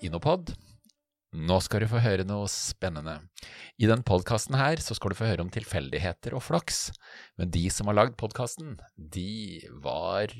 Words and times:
Inopod. 0.00 0.54
Nå 1.30 1.60
skal 1.62 1.84
du 1.84 1.90
få 1.90 2.00
høre 2.02 2.24
noe 2.26 2.48
spennende. 2.50 3.20
I 3.78 3.86
den 3.86 4.00
podkasten 4.06 4.56
her 4.58 4.80
så 4.82 4.96
skal 4.96 5.12
du 5.12 5.18
få 5.18 5.28
høre 5.28 5.44
om 5.44 5.50
tilfeldigheter 5.52 6.34
og 6.34 6.42
flaks. 6.42 6.88
Men 7.38 7.52
de 7.54 7.62
som 7.70 7.90
har 7.90 7.98
lagd 7.98 8.16
podkasten, 8.18 8.78
de 8.96 9.60
var 9.84 10.32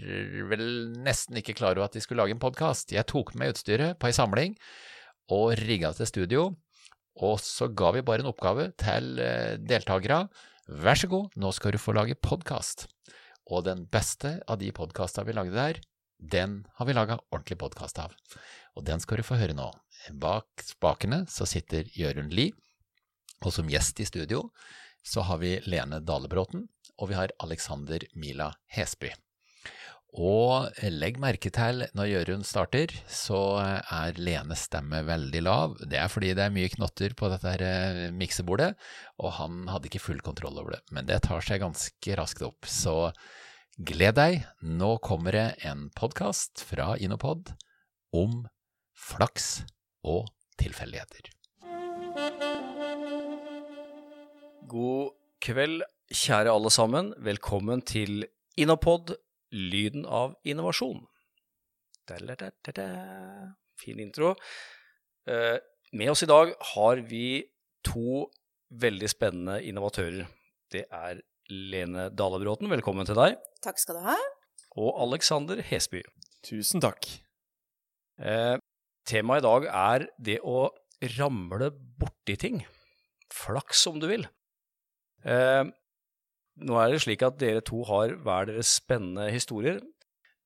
vel 0.50 0.64
nesten 1.05 1.38
ikke 1.38 1.55
klar 1.60 1.77
over 1.77 1.86
at 1.86 1.95
de 1.95 2.02
skulle 2.02 2.24
lage 2.24 2.34
en 2.34 2.42
podkast. 2.42 2.91
Jeg 2.96 3.06
tok 3.10 3.36
med 3.38 3.55
utstyret 3.55 4.00
på 4.00 4.10
ei 4.10 4.16
samling 4.16 4.56
og 5.30 5.55
rigga 5.61 5.92
til 5.95 6.11
studio. 6.11 6.48
Og 7.20 7.36
så 7.45 7.69
ga 7.69 7.92
vi 7.95 8.06
bare 8.06 8.24
en 8.24 8.33
oppgave 8.33 8.70
til 8.80 9.20
eh, 9.22 9.61
deltakere. 9.61 10.24
Vær 10.70 10.98
så 10.98 11.11
god, 11.11 11.36
nå 11.38 11.52
skal 11.55 11.77
du 11.77 11.83
få 11.83 11.95
lage 11.95 12.19
podkast. 12.19 12.88
Og 13.50 13.66
den 13.66 13.84
beste 13.91 14.38
av 14.48 14.58
de 14.58 14.72
podkasta 14.74 15.22
vi 15.27 15.34
lagde 15.36 15.55
der, 15.55 15.80
den 16.20 16.65
har 16.77 16.87
vi 16.87 16.97
laga 16.97 17.19
ordentlig 17.30 17.59
podkast 17.59 17.98
av. 18.02 18.15
Og 18.77 18.84
den 18.87 19.01
skal 19.01 19.20
du 19.20 19.27
få 19.27 19.38
høre 19.41 19.56
nå. 19.56 19.70
Bak 20.20 20.65
spakene 20.65 21.24
så 21.28 21.48
sitter 21.48 21.88
Jørund 21.97 22.34
Lie, 22.37 22.55
og 23.45 23.55
som 23.56 23.70
gjest 23.73 24.01
i 24.01 24.09
studio 24.09 24.48
så 25.06 25.25
har 25.25 25.41
vi 25.41 25.56
Lene 25.64 26.02
Dalebråten, 26.05 26.66
og 27.01 27.09
vi 27.09 27.16
har 27.16 27.33
Alexander 27.41 28.05
Mila 28.12 28.51
Hesby. 28.69 29.14
Og 30.11 30.67
legg 30.91 31.20
merke 31.22 31.53
til 31.55 31.84
når 31.94 32.09
Jørund 32.11 32.47
starter, 32.47 32.91
så 33.06 33.61
er 33.62 34.19
Lenes 34.19 34.64
stemme 34.66 35.05
veldig 35.06 35.42
lav. 35.47 35.77
Det 35.87 36.00
er 36.00 36.11
fordi 36.11 36.33
det 36.34 36.48
er 36.48 36.55
mye 36.55 36.72
knotter 36.72 37.14
på 37.14 37.31
dette 37.31 37.53
her 37.55 37.62
eh, 37.62 38.00
miksebordet, 38.11 38.72
og 39.22 39.37
han 39.39 39.69
hadde 39.70 39.87
ikke 39.87 40.03
full 40.03 40.20
kontroll 40.27 40.59
over 40.59 40.75
det. 40.75 40.83
Men 40.91 41.06
det 41.06 41.22
tar 41.28 41.47
seg 41.47 41.62
ganske 41.62 42.19
raskt 42.19 42.42
opp. 42.42 42.66
Så 42.66 43.12
gled 43.78 44.16
deg, 44.18 44.42
nå 44.60 44.96
kommer 45.04 45.36
det 45.36 45.46
en 45.68 45.88
podkast 45.96 46.62
fra 46.66 46.96
Inopod 46.98 47.52
om 48.16 48.42
flaks 48.96 49.62
og 50.02 50.26
tilfeldigheter. 50.60 51.30
God 54.70 55.14
kveld, 55.42 55.84
kjære 56.10 56.52
alle 56.52 56.70
sammen. 56.70 57.14
Velkommen 57.18 57.82
til 57.86 58.26
Inopod, 58.60 59.14
lyden 59.54 60.04
av 60.06 60.36
innovasjon. 60.44 61.06
Da-la-da-da-da. 62.10 62.91
Fin 63.80 64.00
intro. 64.02 64.34
Eh, 65.26 65.56
med 65.96 66.12
oss 66.12 66.22
i 66.22 66.28
dag 66.28 66.52
har 66.74 67.00
vi 67.08 67.41
to 67.86 68.26
veldig 68.70 69.08
spennende 69.10 69.62
innovatører. 69.64 70.28
Det 70.70 70.84
er 70.91 71.22
Lene 71.51 72.09
Dalebråten, 72.15 72.69
velkommen 72.70 73.06
til 73.09 73.19
deg. 73.19 73.34
Takk 73.65 73.81
skal 73.83 73.98
du 73.98 74.05
ha. 74.05 74.17
Og 74.79 74.95
Alexander 75.03 75.59
Hesby. 75.67 76.03
Tusen 76.47 76.83
takk. 76.83 77.09
Eh, 78.23 78.55
temaet 79.09 79.43
i 79.43 79.47
dag 79.48 79.67
er 79.67 80.06
det 80.23 80.39
å 80.47 80.69
ramle 81.17 81.73
borti 81.75 82.37
ting. 82.39 82.62
Flaks, 83.34 83.83
om 83.91 83.98
du 83.98 84.06
vil. 84.11 84.28
Eh, 85.27 85.65
nå 86.61 86.78
er 86.78 86.95
det 86.95 87.03
slik 87.03 87.25
at 87.27 87.41
dere 87.43 87.65
to 87.67 87.83
har 87.89 88.15
hver 88.23 88.47
deres 88.53 88.71
spennende 88.78 89.27
historier, 89.34 89.81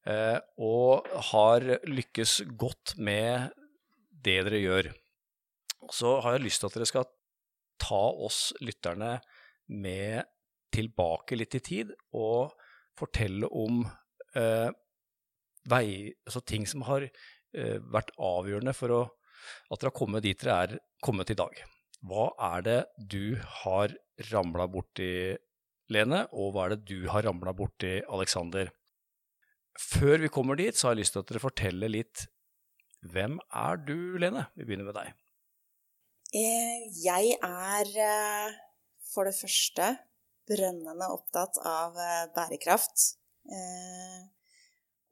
eh, 0.08 0.38
og 0.56 1.08
har 1.32 1.68
lykkes 1.84 2.40
godt 2.56 2.96
med 2.96 3.52
det 4.24 4.40
dere 4.48 4.62
gjør. 4.62 4.92
Så 5.92 6.16
har 6.24 6.38
jeg 6.38 6.46
lyst 6.46 6.64
til 6.64 6.72
at 6.72 6.78
dere 6.78 6.88
skal 6.88 7.10
ta 7.82 8.04
oss 8.24 8.54
lytterne 8.64 9.18
med 9.68 10.24
tilbake 10.74 11.38
litt 11.38 11.54
i 11.58 11.62
tid, 11.64 11.92
og 12.16 12.54
fortelle 12.98 13.48
om 13.50 13.82
eh, 14.38 14.70
vei, 15.70 15.86
altså 16.26 16.42
ting 16.46 16.66
som 16.70 16.84
har 16.88 17.06
eh, 17.06 17.78
vært 17.94 18.12
avgjørende 18.18 18.74
for 18.76 18.94
å, 18.94 19.02
at 19.70 19.80
dere 19.80 19.90
har 19.90 19.98
kommet 19.98 20.24
dit 20.26 20.40
dere 20.40 20.58
er 20.66 20.76
kommet 21.04 21.32
i 21.32 21.38
dag. 21.38 21.64
Hva 22.04 22.28
er 22.52 22.64
det 22.66 22.78
du 22.98 23.36
har 23.62 23.94
ramla 24.30 24.68
borti, 24.70 25.10
Lene, 25.92 26.22
og 26.32 26.54
hva 26.54 26.64
er 26.64 26.74
det 26.74 26.86
du 26.88 27.08
har 27.12 27.26
ramla 27.26 27.52
borti, 27.56 27.98
Aleksander? 28.08 28.70
Før 29.80 30.22
vi 30.22 30.30
kommer 30.32 30.56
dit, 30.56 30.76
så 30.76 30.88
har 30.88 30.94
jeg 30.94 31.02
lyst 31.02 31.16
til 31.16 31.24
at 31.24 31.32
dere 31.32 31.42
forteller 31.42 31.92
litt 31.92 32.28
Hvem 33.04 33.34
er 33.52 33.80
du, 33.84 34.16
Lene? 34.16 34.46
Vi 34.56 34.64
begynner 34.64 34.86
med 34.88 34.96
deg. 34.96 35.10
Eh, 36.32 36.86
Jeg 37.04 37.34
er 37.36 37.90
eh, 38.00 38.54
for 39.12 39.28
det 39.28 39.34
første 39.36 39.90
brennende 40.48 41.08
opptatt 41.12 41.58
av 41.66 41.98
eh, 41.98 42.24
bærekraft. 42.36 43.10
Eh, 43.50 44.22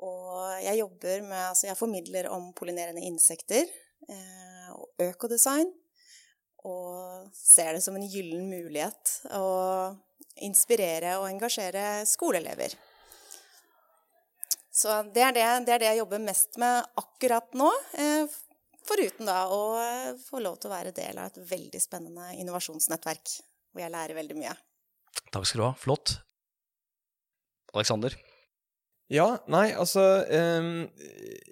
Og 0.03 0.65
jeg 0.65 0.81
jobber 0.81 1.21
med 1.23 1.39
Altså, 1.47 1.69
jeg 1.69 1.79
formidler 1.79 2.27
om 2.33 2.49
pollinerende 2.59 3.05
insekter 3.07 3.69
eh, 4.09 4.71
og 4.75 5.05
økodesign. 5.05 5.71
Og 6.67 7.29
ser 7.35 7.75
det 7.75 7.83
som 7.83 7.97
en 7.99 8.07
gyllen 8.07 8.49
mulighet 8.51 9.17
å 9.35 9.95
inspirere 10.47 11.17
og 11.19 11.29
engasjere 11.29 12.05
skoleelever. 12.07 12.75
Så 14.73 15.03
det 15.13 15.25
er 15.27 15.35
det, 15.37 15.47
det 15.67 15.75
er 15.75 15.83
det 15.83 15.89
jeg 15.91 16.01
jobber 16.01 16.23
mest 16.23 16.57
med 16.63 16.87
akkurat 17.03 17.51
nå. 17.59 17.69
Foruten 18.87 19.29
da 19.29 19.43
å 19.53 19.63
få 20.23 20.41
lov 20.43 20.57
til 20.59 20.71
å 20.71 20.75
være 20.75 20.95
del 20.97 21.19
av 21.19 21.31
et 21.31 21.43
veldig 21.51 21.83
spennende 21.83 22.31
innovasjonsnettverk, 22.39 23.35
hvor 23.71 23.83
jeg 23.85 23.95
lærer 23.95 24.19
veldig 24.23 24.39
mye. 24.39 24.55
Takk 25.33 25.49
skal 25.49 25.63
du 25.63 25.65
ha. 25.65 25.73
Flott. 25.81 26.19
Aleksander? 27.73 28.15
Ja, 29.13 29.27
nei, 29.51 29.73
altså 29.77 30.03
um, 30.29 30.87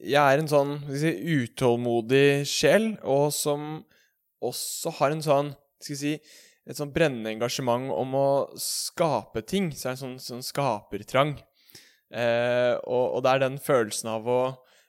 Jeg 0.01 0.21
er 0.21 0.41
en 0.41 0.49
sånn 0.49 0.77
si, 0.97 1.11
utålmodig 1.41 2.47
sjel, 2.49 2.95
og 3.05 3.31
som 3.37 3.83
også 4.41 4.95
har 5.01 5.13
en 5.13 5.25
sånn 5.25 5.51
Skal 5.81 5.97
vi 5.97 5.99
si 6.01 6.15
et 6.71 6.79
sånn 6.79 6.93
brennende 6.95 7.33
engasjement 7.33 7.89
om 7.91 8.13
å 8.15 8.29
skape 8.61 9.43
ting. 9.49 9.71
Så 9.75 9.89
er 9.89 9.95
det 9.95 9.97
en 9.97 10.03
sånn, 10.03 10.19
sånn 10.23 10.45
skapertrang. 10.45 11.33
Eh, 12.13 12.75
og, 12.85 13.17
og 13.17 13.25
det 13.25 13.33
er 13.33 13.43
den 13.43 13.57
følelsen 13.63 14.11
av 14.13 14.27
å 14.27 14.39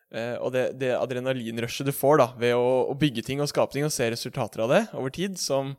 eh, 0.09 0.35
Og 0.41 0.49
det, 0.55 0.63
det 0.81 0.89
adrenalinrushet 0.97 1.85
du 1.85 1.93
får 1.93 2.17
da 2.17 2.27
ved 2.41 2.55
å, 2.57 2.89
å 2.91 2.95
bygge 2.97 3.23
ting 3.25 3.41
og 3.41 3.49
skape 3.49 3.73
ting 3.75 3.85
og 3.87 3.93
se 3.93 4.09
resultater 4.11 4.65
av 4.65 4.73
det 4.73 4.81
over 4.97 5.13
tid, 5.15 5.39
som, 5.41 5.75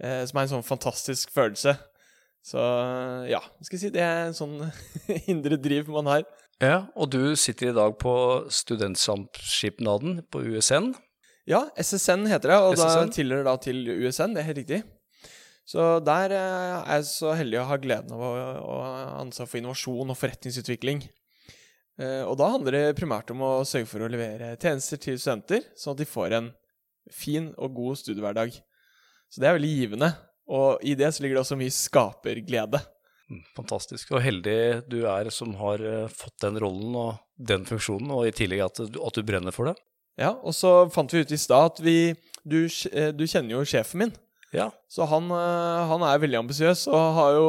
eh, 0.00 0.22
som 0.26 0.40
er 0.40 0.46
en 0.46 0.52
sånn 0.56 0.66
fantastisk 0.66 1.34
følelse. 1.34 1.76
Så 2.44 2.60
ja, 3.30 3.40
skal 3.64 3.78
jeg 3.78 3.82
si, 3.86 3.92
det 3.94 4.02
er 4.04 4.26
en 4.26 4.36
sånn 4.36 4.58
indre 5.32 5.56
driv 5.60 5.88
man 5.92 6.10
har. 6.10 6.26
Ja, 6.62 6.84
og 6.94 7.10
du 7.14 7.34
sitter 7.40 7.72
i 7.72 7.76
dag 7.76 7.96
på 7.98 8.14
Studentsamskipnaden 8.52 10.20
på 10.30 10.44
USN. 10.52 10.92
Ja, 11.48 11.64
SSN 11.80 12.28
heter 12.30 12.52
det, 12.52 12.58
og 12.60 12.76
SSN. 12.76 12.84
da 12.84 13.16
tilhører 13.16 13.48
da 13.48 13.56
til 13.60 13.80
USN, 13.90 14.36
det 14.36 14.44
er 14.44 14.48
helt 14.50 14.60
riktig. 14.62 14.82
Så 15.68 15.98
der 16.04 16.32
eh, 16.36 16.76
er 16.84 17.00
jeg 17.00 17.08
så 17.08 17.32
heldig 17.36 17.62
å 17.62 17.68
ha 17.70 17.78
gleden 17.80 18.12
av 18.12 18.22
å, 18.22 18.32
å 18.60 18.74
ha 18.84 19.04
ansvar 19.22 19.48
for 19.48 19.60
innovasjon 19.60 20.12
og 20.12 20.18
forretningsutvikling. 20.20 21.00
Eh, 22.00 22.22
og 22.26 22.36
da 22.40 22.50
handler 22.52 22.76
det 22.76 22.98
primært 22.98 23.32
om 23.32 23.40
å 23.44 23.52
sørge 23.68 23.88
for 23.88 24.04
å 24.04 24.10
levere 24.12 24.52
tjenester 24.60 25.00
til 25.00 25.16
studenter, 25.20 25.64
sånn 25.80 25.96
at 25.96 26.02
de 26.02 26.08
får 26.08 26.36
en 26.36 26.52
fin 27.12 27.48
og 27.56 27.76
god 27.76 28.00
studiehverdag. 28.02 28.60
Så 29.32 29.40
det 29.40 29.48
er 29.48 29.56
veldig 29.56 29.72
givende. 29.72 30.12
Og 30.50 30.82
i 30.84 30.94
det 30.98 31.08
så 31.14 31.24
ligger 31.24 31.38
det 31.38 31.44
også 31.46 31.56
mye 31.60 31.72
skaperglede. 31.72 32.80
Mm, 33.32 33.40
Fantastisk. 33.56 34.12
Og 34.12 34.20
heldig 34.24 34.58
du 34.92 34.98
er 35.08 35.30
som 35.32 35.54
har 35.60 35.80
eh, 35.80 36.10
fått 36.12 36.36
den 36.44 36.58
rollen 36.60 36.96
og 37.00 37.14
den 37.40 37.64
funksjonen, 37.68 38.12
og 38.12 38.28
i 38.28 38.34
tillegg 38.36 38.66
at 38.66 38.82
du, 38.92 39.00
at 39.00 39.16
du 39.16 39.24
brenner 39.26 39.54
for 39.56 39.70
det. 39.70 39.78
Ja, 40.20 40.34
og 40.44 40.54
så 40.54 40.84
fant 40.94 41.10
vi 41.10 41.24
ut 41.24 41.32
i 41.34 41.40
stad 41.40 41.72
at 41.72 41.80
vi 41.82 41.96
du, 42.44 42.60
eh, 42.92 43.10
du 43.16 43.24
kjenner 43.26 43.56
jo 43.56 43.64
sjefen 43.66 44.04
min. 44.04 44.14
Ja, 44.54 44.68
Så 44.92 45.02
han, 45.10 45.26
eh, 45.34 45.86
han 45.90 46.04
er 46.06 46.20
veldig 46.22 46.38
ambisiøs 46.44 46.84
og 46.92 47.04
har 47.16 47.32
jo 47.34 47.46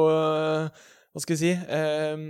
Hva 1.13 1.21
skal 1.21 1.35
jeg 1.35 1.41
si 1.43 1.51
eh, 1.77 2.23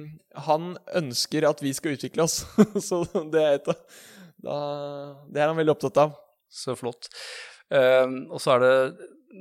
Han 0.50 0.66
ønsker 1.00 1.48
at 1.48 1.62
vi 1.64 1.72
skal 1.74 1.96
utvikle 1.96 2.26
oss. 2.26 2.42
så 2.88 3.06
det 3.32 3.40
er, 3.46 3.56
et, 3.62 3.70
da, 4.44 4.58
det 5.32 5.42
er 5.42 5.48
han 5.48 5.58
veldig 5.62 5.78
opptatt 5.78 6.02
av. 6.04 6.18
så 6.52 6.76
flott. 6.76 7.08
Eh, 7.72 8.04
og 8.28 8.42
så 8.44 8.58
er 8.58 8.66
det 8.66 8.76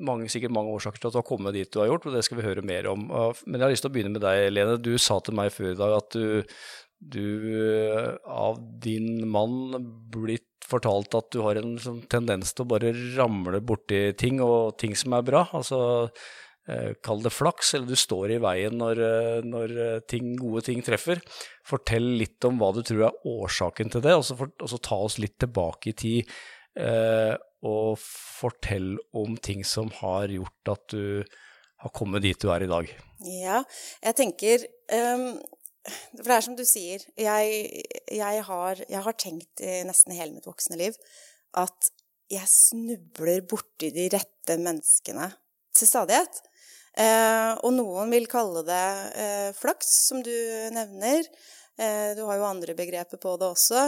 mange, 0.03 0.31
sikkert 0.33 0.55
mange 0.55 0.73
årsaker 0.75 1.01
til 1.01 1.11
at 1.11 1.17
du 1.17 1.21
har 1.21 1.29
kommet 1.29 1.57
dit 1.57 1.71
du 1.71 1.81
har 1.81 1.91
gjort, 1.91 2.09
og 2.09 2.17
det 2.17 2.25
skal 2.27 2.41
vi 2.41 2.47
høre 2.47 2.65
mer 2.67 2.89
om. 2.91 3.07
Men 3.09 3.59
jeg 3.59 3.67
har 3.67 3.75
lyst 3.75 3.87
til 3.87 3.93
å 3.93 3.95
begynne 3.95 4.15
med 4.17 4.25
deg, 4.25 4.49
Lene. 4.53 4.79
Du 4.83 4.95
sa 5.01 5.19
til 5.25 5.37
meg 5.39 5.53
før 5.55 5.73
i 5.73 5.79
dag 5.79 5.97
at 5.99 6.17
du, 6.17 6.57
du 7.15 7.27
eh, 7.61 8.11
av 8.25 8.61
din 8.85 9.27
mann 9.31 9.77
blitt 10.15 10.49
fortalt 10.65 11.13
at 11.19 11.29
du 11.35 11.43
har 11.45 11.61
en 11.61 11.77
sånn 11.81 12.01
tendens 12.11 12.55
til 12.55 12.65
å 12.65 12.71
bare 12.73 12.95
ramle 13.19 13.61
borti 13.61 14.07
ting, 14.19 14.41
og 14.45 14.79
ting 14.81 14.97
som 14.99 15.17
er 15.19 15.27
bra. 15.27 15.45
Altså 15.57 15.81
eh, 16.69 16.95
kall 17.05 17.23
det 17.25 17.35
flaks, 17.35 17.75
eller 17.77 17.93
du 17.93 18.01
står 18.01 18.37
i 18.37 18.41
veien 18.43 18.79
når, 18.81 19.05
eh, 19.09 19.39
når 19.47 19.77
ting, 20.11 20.35
gode 20.41 20.65
ting 20.71 20.83
treffer. 20.87 21.23
Fortell 21.69 22.15
litt 22.21 22.45
om 22.49 22.59
hva 22.61 22.73
du 22.77 22.83
tror 22.83 23.09
er 23.11 23.33
årsaken 23.35 23.93
til 23.95 24.05
det, 24.05 24.17
og 24.19 24.27
så, 24.27 24.39
for, 24.41 24.55
og 24.61 24.73
så 24.73 24.81
ta 24.83 25.01
oss 25.07 25.21
litt 25.23 25.37
tilbake 25.45 25.93
i 25.93 25.99
tid. 26.05 26.37
Eh, 26.75 27.35
og 27.65 27.99
fortell 28.01 28.95
om 29.17 29.39
ting 29.41 29.65
som 29.67 29.91
har 30.03 30.33
gjort 30.33 30.73
at 30.75 30.95
du 30.95 31.25
har 31.85 31.93
kommet 31.97 32.25
dit 32.25 32.39
du 32.41 32.51
er 32.53 32.65
i 32.65 32.71
dag. 32.71 32.91
Ja, 33.25 33.63
jeg 34.05 34.17
tenker 34.19 34.65
um, 34.93 35.27
For 36.17 36.25
det 36.25 36.37
er 36.37 36.47
som 36.47 36.57
du 36.57 36.65
sier, 36.69 37.05
jeg, 37.21 37.85
jeg, 38.13 38.45
har, 38.49 38.81
jeg 38.89 39.03
har 39.07 39.17
tenkt 39.21 39.65
i 39.65 39.83
nesten 39.89 40.17
hele 40.17 40.37
mitt 40.37 40.49
voksne 40.49 40.81
liv 40.81 40.97
at 41.61 41.91
jeg 42.33 42.49
snubler 42.51 43.45
borti 43.47 43.91
de 43.95 44.09
rette 44.13 44.57
menneskene 44.59 45.29
til 45.77 45.91
stadighet. 45.91 46.41
Uh, 46.95 47.59
og 47.67 47.75
noen 47.75 48.13
vil 48.15 48.27
kalle 48.31 48.63
det 48.67 48.87
uh, 49.19 49.51
flaks, 49.59 49.93
som 50.09 50.23
du 50.25 50.35
nevner. 50.75 51.29
Eh, 51.75 52.15
du 52.15 52.23
har 52.23 52.39
jo 52.39 52.47
andre 52.47 52.75
begreper 52.79 53.19
på 53.19 53.35
det 53.41 53.49
også. 53.51 53.81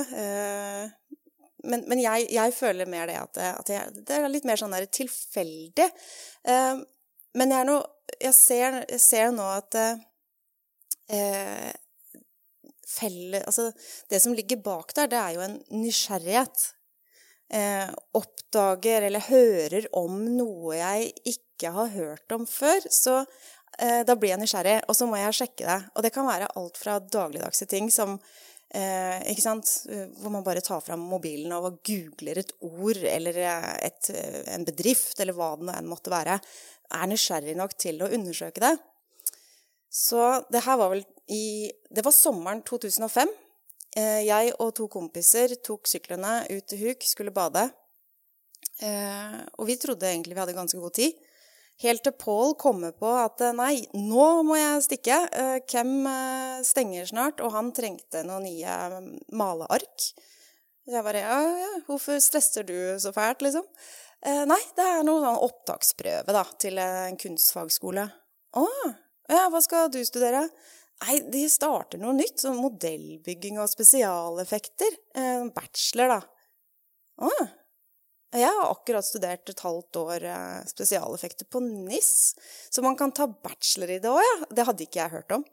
Men, 1.66 1.84
men 1.90 2.00
jeg, 2.02 2.28
jeg, 2.34 2.54
føler 2.56 2.88
mer 2.90 3.08
det 3.10 3.16
at, 3.20 3.40
at 3.62 3.72
jeg, 3.72 4.04
det 4.06 4.18
er 4.18 4.28
litt 4.32 4.46
mer 4.48 4.60
sånn 4.60 4.74
der 4.74 4.86
tilfeldig. 4.90 5.88
Eh, 6.48 6.84
men 7.36 7.52
jeg, 7.52 7.68
no, 7.68 7.80
jeg, 8.16 8.34
ser, 8.36 8.80
jeg, 8.86 9.02
ser, 9.02 9.32
nå 9.34 9.46
at 9.52 9.76
eh, 11.12 11.72
felle, 12.86 13.42
altså, 13.44 13.70
Det 14.08 14.22
som 14.22 14.34
ligger 14.36 14.62
bak 14.64 14.94
der, 14.96 15.10
det 15.12 15.20
er 15.20 15.36
jo 15.36 15.44
en 15.44 15.58
nysgjerrighet. 15.82 16.70
Eh, 17.54 17.90
oppdager 18.18 19.06
eller 19.06 19.28
hører 19.28 19.86
om 19.94 20.18
noe 20.34 20.78
jeg 20.78 21.12
ikke 21.36 21.70
har 21.76 21.92
hørt 21.92 22.32
om 22.34 22.46
før, 22.48 22.82
så 22.90 23.20
eh, 23.78 24.02
da 24.06 24.16
blir 24.18 24.32
jeg 24.32 24.42
nysgjerrig, 24.42 24.80
og 24.88 24.98
så 24.98 25.06
må 25.06 25.20
jeg 25.20 25.36
sjekke 25.42 25.68
det. 25.68 25.78
Og 25.94 26.06
det 26.06 26.12
kan 26.14 26.26
være 26.26 26.50
alt 26.58 26.80
fra 26.80 26.98
dagligdagse 26.98 27.68
ting 27.70 27.92
som 27.94 28.16
eh, 28.74 29.22
ikke 29.32 29.44
sant? 29.44 29.70
Hvor 30.18 30.32
man 30.34 30.44
bare 30.46 30.64
tar 30.64 30.82
fram 30.84 31.04
mobilen 31.06 31.54
og 31.56 31.80
googler 31.86 32.42
et 32.42 32.52
ord 32.66 33.02
eller 33.02 33.38
et, 33.44 34.10
en 34.52 34.66
bedrift, 34.66 35.18
eller 35.20 35.36
hva 35.36 35.54
det 35.60 35.76
enn 35.76 35.90
måtte 35.90 36.12
være. 36.12 36.40
Er 36.96 37.10
nysgjerrig 37.10 37.56
nok 37.58 37.74
til 37.78 38.02
å 38.02 38.10
undersøke 38.14 38.62
det. 38.62 38.76
Så 39.96 40.20
det 40.52 40.62
her 40.66 40.76
var 40.78 40.92
vel 40.92 41.04
i 41.32 41.72
Det 41.90 42.04
var 42.04 42.14
sommeren 42.14 42.60
2005. 42.62 43.30
Eh, 43.96 44.22
jeg 44.26 44.52
og 44.60 44.74
to 44.76 44.86
kompiser 44.92 45.54
tok 45.64 45.88
syklene 45.88 46.42
ut 46.50 46.66
til 46.68 46.82
Huk, 46.82 47.06
skulle 47.06 47.32
bade. 47.34 47.64
Eh, 48.84 49.38
og 49.56 49.70
vi 49.70 49.78
trodde 49.80 50.10
egentlig 50.10 50.36
vi 50.36 50.42
hadde 50.42 50.56
ganske 50.56 50.80
god 50.80 50.94
tid. 50.98 51.16
Helt 51.84 52.02
til 52.06 52.14
Paul 52.17 52.55
kommer 52.56 52.94
på 52.96 53.11
at 53.20 53.43
eh, 53.44 53.56
nei, 53.56 53.75
nå 53.93 54.28
må 54.49 54.56
jeg 54.56 54.84
stikke. 54.87 55.19
Hvem 55.69 55.93
stenger 56.64 57.11
snart, 57.11 57.43
og 57.44 57.52
han 57.56 57.73
trengte 57.76 58.25
noen 58.25 58.46
nye 58.49 58.76
maleark. 59.37 60.08
Så 60.87 60.94
jeg 60.94 61.05
bare 61.05 61.25
ja, 61.25 61.38
ja, 61.61 61.73
hvorfor 61.88 62.20
stresser 62.23 62.64
du 62.64 62.76
så 63.02 63.12
fælt, 63.12 63.43
liksom? 63.44 63.67
Nei, 64.26 64.61
det 64.78 64.84
er 64.87 65.05
noen 65.05 65.23
sånn 65.26 65.43
opptaksprøve 65.44 66.32
da, 66.34 66.43
til 66.62 66.78
en 66.81 67.19
kunstfagskole. 67.20 68.06
Å, 68.56 68.64
ja, 69.28 69.44
hva 69.52 69.61
skal 69.62 69.90
du 69.93 70.00
studere? 70.06 70.46
Nei, 71.05 71.19
de 71.28 71.43
starter 71.52 72.00
noe 72.00 72.14
nytt. 72.17 72.40
Sånn 72.40 72.61
modellbygging 72.61 73.58
og 73.61 73.69
spesialeffekter. 73.70 74.96
Eh, 75.19 75.44
bachelor, 75.56 76.14
da. 76.14 76.20
Å. 77.26 77.32
Jeg 78.37 78.53
har 78.53 78.69
akkurat 78.69 79.06
studert 79.06 79.49
et 79.49 79.62
halvt 79.65 79.99
år 80.00 80.25
eh, 80.29 80.65
spesialeffekter 80.69 81.49
på 81.49 81.62
NIS. 81.65 82.35
Så 82.71 82.83
man 82.85 82.97
kan 82.99 83.15
ta 83.15 83.29
bachelor 83.29 83.94
i 83.94 84.00
det 84.03 84.11
òg, 84.12 84.21
ja. 84.21 84.49
Det 84.50 84.67
hadde 84.69 84.85
ikke 84.85 85.00
jeg 85.00 85.15
hørt 85.15 85.37
om. 85.38 85.44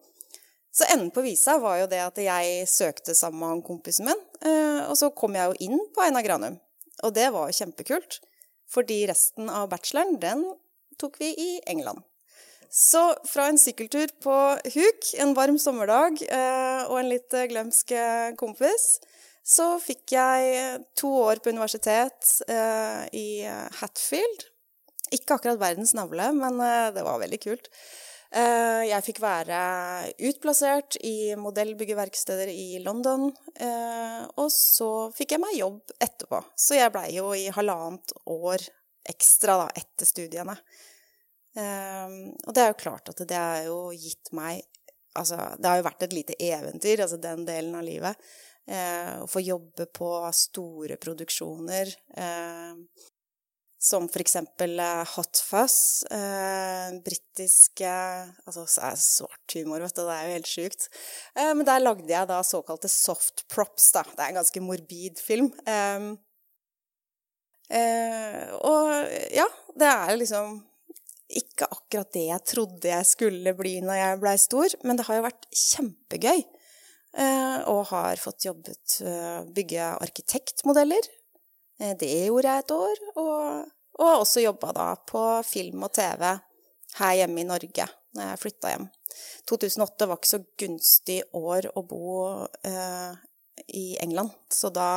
Så 0.74 0.88
enden 0.90 1.12
på 1.14 1.22
visa 1.22 1.60
var 1.62 1.78
jo 1.84 1.90
det 1.92 2.02
at 2.02 2.18
jeg 2.20 2.68
søkte 2.68 3.14
sammen 3.16 3.60
med 3.60 3.66
kompisen 3.68 4.10
min. 4.10 4.24
Eh, 4.42 4.82
og 4.90 4.98
så 5.00 5.12
kom 5.16 5.38
jeg 5.38 5.52
jo 5.52 5.70
inn 5.70 5.84
på 5.94 6.04
Einar 6.04 6.26
Granum. 6.26 6.58
Og 7.06 7.14
det 7.16 7.30
var 7.36 7.54
kjempekult. 7.54 8.20
Fordi 8.74 9.04
resten 9.08 9.52
av 9.54 9.70
bacheloren, 9.72 10.18
den 10.20 10.44
tok 11.00 11.20
vi 11.22 11.30
i 11.38 11.52
England. 11.70 12.02
Så 12.74 13.04
fra 13.30 13.52
en 13.52 13.60
sykkeltur 13.62 14.10
på 14.24 14.36
huk 14.74 15.10
en 15.22 15.36
varm 15.38 15.60
sommerdag 15.62 16.18
eh, 16.26 16.82
og 16.90 16.98
en 16.98 17.12
litt 17.12 17.36
glemsk 17.52 17.94
kompis, 18.40 18.96
så 19.44 19.76
fikk 19.84 20.16
jeg 20.16 20.80
to 20.96 21.12
år 21.26 21.42
på 21.44 21.52
universitet 21.52 22.30
eh, 22.48 23.04
i 23.12 23.28
Hatfield. 23.82 24.48
Ikke 25.14 25.36
akkurat 25.36 25.60
verdens 25.62 25.92
navle, 25.98 26.30
men 26.38 26.62
eh, 26.64 26.90
det 26.96 27.04
var 27.04 27.20
veldig 27.22 27.40
kult. 27.44 27.68
Eh, 28.34 28.86
jeg 28.88 29.06
fikk 29.06 29.20
være 29.22 29.58
utplassert 30.30 30.96
i 31.04 31.36
modellbyggeverksteder 31.38 32.50
i 32.54 32.80
London. 32.86 33.34
og 34.40 34.48
så 34.50 35.12
fikk 35.14 35.36
jeg 35.36 35.44
meg 35.44 35.60
jobb 35.60 35.92
etterpå. 36.00 36.40
Så 36.56 36.80
jeg 36.80 36.94
blei 36.96 37.10
jo 37.18 37.36
i 37.36 37.50
halvannet 37.54 38.16
år 38.32 38.64
ekstra 39.12 39.60
da, 39.60 39.68
etter 39.76 40.08
studiene. 40.08 40.56
Og 41.54 42.50
det 42.56 42.64
er 42.64 42.72
jo 42.72 42.80
klart 42.80 43.12
at 43.12 43.20
det 43.30 43.38
har 43.38 43.68
jo 43.68 43.92
gitt 43.94 44.32
meg 44.34 44.64
Altså, 45.14 45.36
det 45.62 45.70
har 45.70 45.78
jo 45.78 45.84
vært 45.86 46.04
et 46.08 46.14
lite 46.18 46.36
eventyr, 46.42 47.04
altså 47.04 47.20
den 47.22 47.44
delen 47.46 47.76
av 47.78 47.84
livet. 47.86 48.18
Uh, 48.64 49.24
å 49.24 49.28
få 49.28 49.42
jobbe 49.44 49.90
på 49.92 50.10
store 50.32 50.96
produksjoner. 51.02 51.90
Uh, 52.16 52.80
som 53.84 54.06
for 54.08 54.24
eksempel 54.24 54.78
uh, 54.80 55.04
Hot 55.18 55.42
Fuzz. 55.44 56.06
eh, 56.08 56.94
britiske 57.04 57.90
Altså 58.48 58.64
svart 58.70 59.56
humor, 59.58 59.84
vet 59.84 59.98
du. 59.98 60.06
Det 60.08 60.14
er 60.16 60.30
jo 60.30 60.36
helt 60.38 60.48
sjukt. 60.48 60.88
men 61.36 61.66
der 61.68 61.84
lagde 61.84 62.08
jeg 62.08 62.30
da 62.30 62.40
såkalte 62.48 62.88
soft 62.88 63.44
props, 63.52 63.92
da. 63.92 64.06
Det 64.08 64.22
er 64.24 64.32
en 64.32 64.40
ganske 64.40 64.64
morbid 64.64 65.20
film. 65.20 65.52
Um, 65.68 66.14
og 68.64 68.88
ja, 69.36 69.50
det 69.76 69.90
er 69.90 70.16
liksom 70.16 70.62
ikke 71.34 71.68
akkurat 71.68 72.12
det 72.14 72.26
jeg 72.28 72.46
trodde 72.50 72.92
jeg 72.92 73.08
skulle 73.10 73.56
bli 73.58 73.78
når 73.84 74.00
jeg 74.00 74.20
blei 74.24 74.36
stor, 74.40 74.76
men 74.84 75.00
det 75.00 75.08
har 75.08 75.20
jo 75.20 75.28
vært 75.28 75.48
kjempegøy. 75.52 76.44
Eh, 77.14 77.60
og 77.70 77.92
har 77.92 78.18
fått 78.18 78.48
jobbet 78.48 78.96
uh, 79.06 79.44
bygge 79.54 79.86
arkitektmodeller. 80.02 81.10
Eh, 81.80 81.94
det 82.00 82.10
gjorde 82.26 82.56
jeg 82.56 82.64
et 82.64 82.74
år. 82.74 83.04
Og, 83.14 83.68
og 84.00 84.08
har 84.10 84.22
også 84.22 84.42
jobba 84.42 84.72
da 84.74 84.88
på 85.10 85.22
film 85.46 85.86
og 85.86 85.94
TV 85.94 86.26
her 86.98 87.20
hjemme 87.20 87.44
i 87.44 87.48
Norge 87.50 87.86
når 88.14 88.28
jeg 88.30 88.42
flytta 88.42 88.74
hjem. 88.74 88.88
2008 89.50 90.08
var 90.10 90.20
ikke 90.20 90.32
så 90.32 90.42
gunstig 90.64 91.20
år 91.38 91.70
å 91.74 91.84
bo 91.86 92.08
eh, 92.66 93.14
i 93.74 93.86
England, 94.02 94.34
så 94.50 94.74
da 94.74 94.88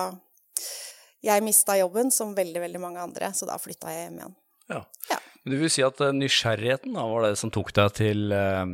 Jeg 1.26 1.42
mista 1.42 1.74
jobben 1.74 2.12
som 2.12 2.34
veldig, 2.36 2.60
veldig 2.60 2.80
mange 2.80 3.00
andre, 3.02 3.32
så 3.34 3.48
da 3.48 3.56
flytta 3.58 3.90
jeg 3.90 4.04
hjem 4.04 4.18
igjen. 4.20 4.34
Ja. 4.70 4.80
ja. 5.10 5.16
Men 5.42 5.54
du 5.54 5.56
vil 5.62 5.72
si 5.72 5.82
at 5.82 6.00
eh, 6.04 6.12
nysgjerrigheten 6.14 6.94
da, 6.94 7.06
var 7.10 7.24
det 7.26 7.38
som 7.40 7.50
tok 7.50 7.72
deg 7.74 7.96
til, 7.98 8.32
eh, 8.36 8.64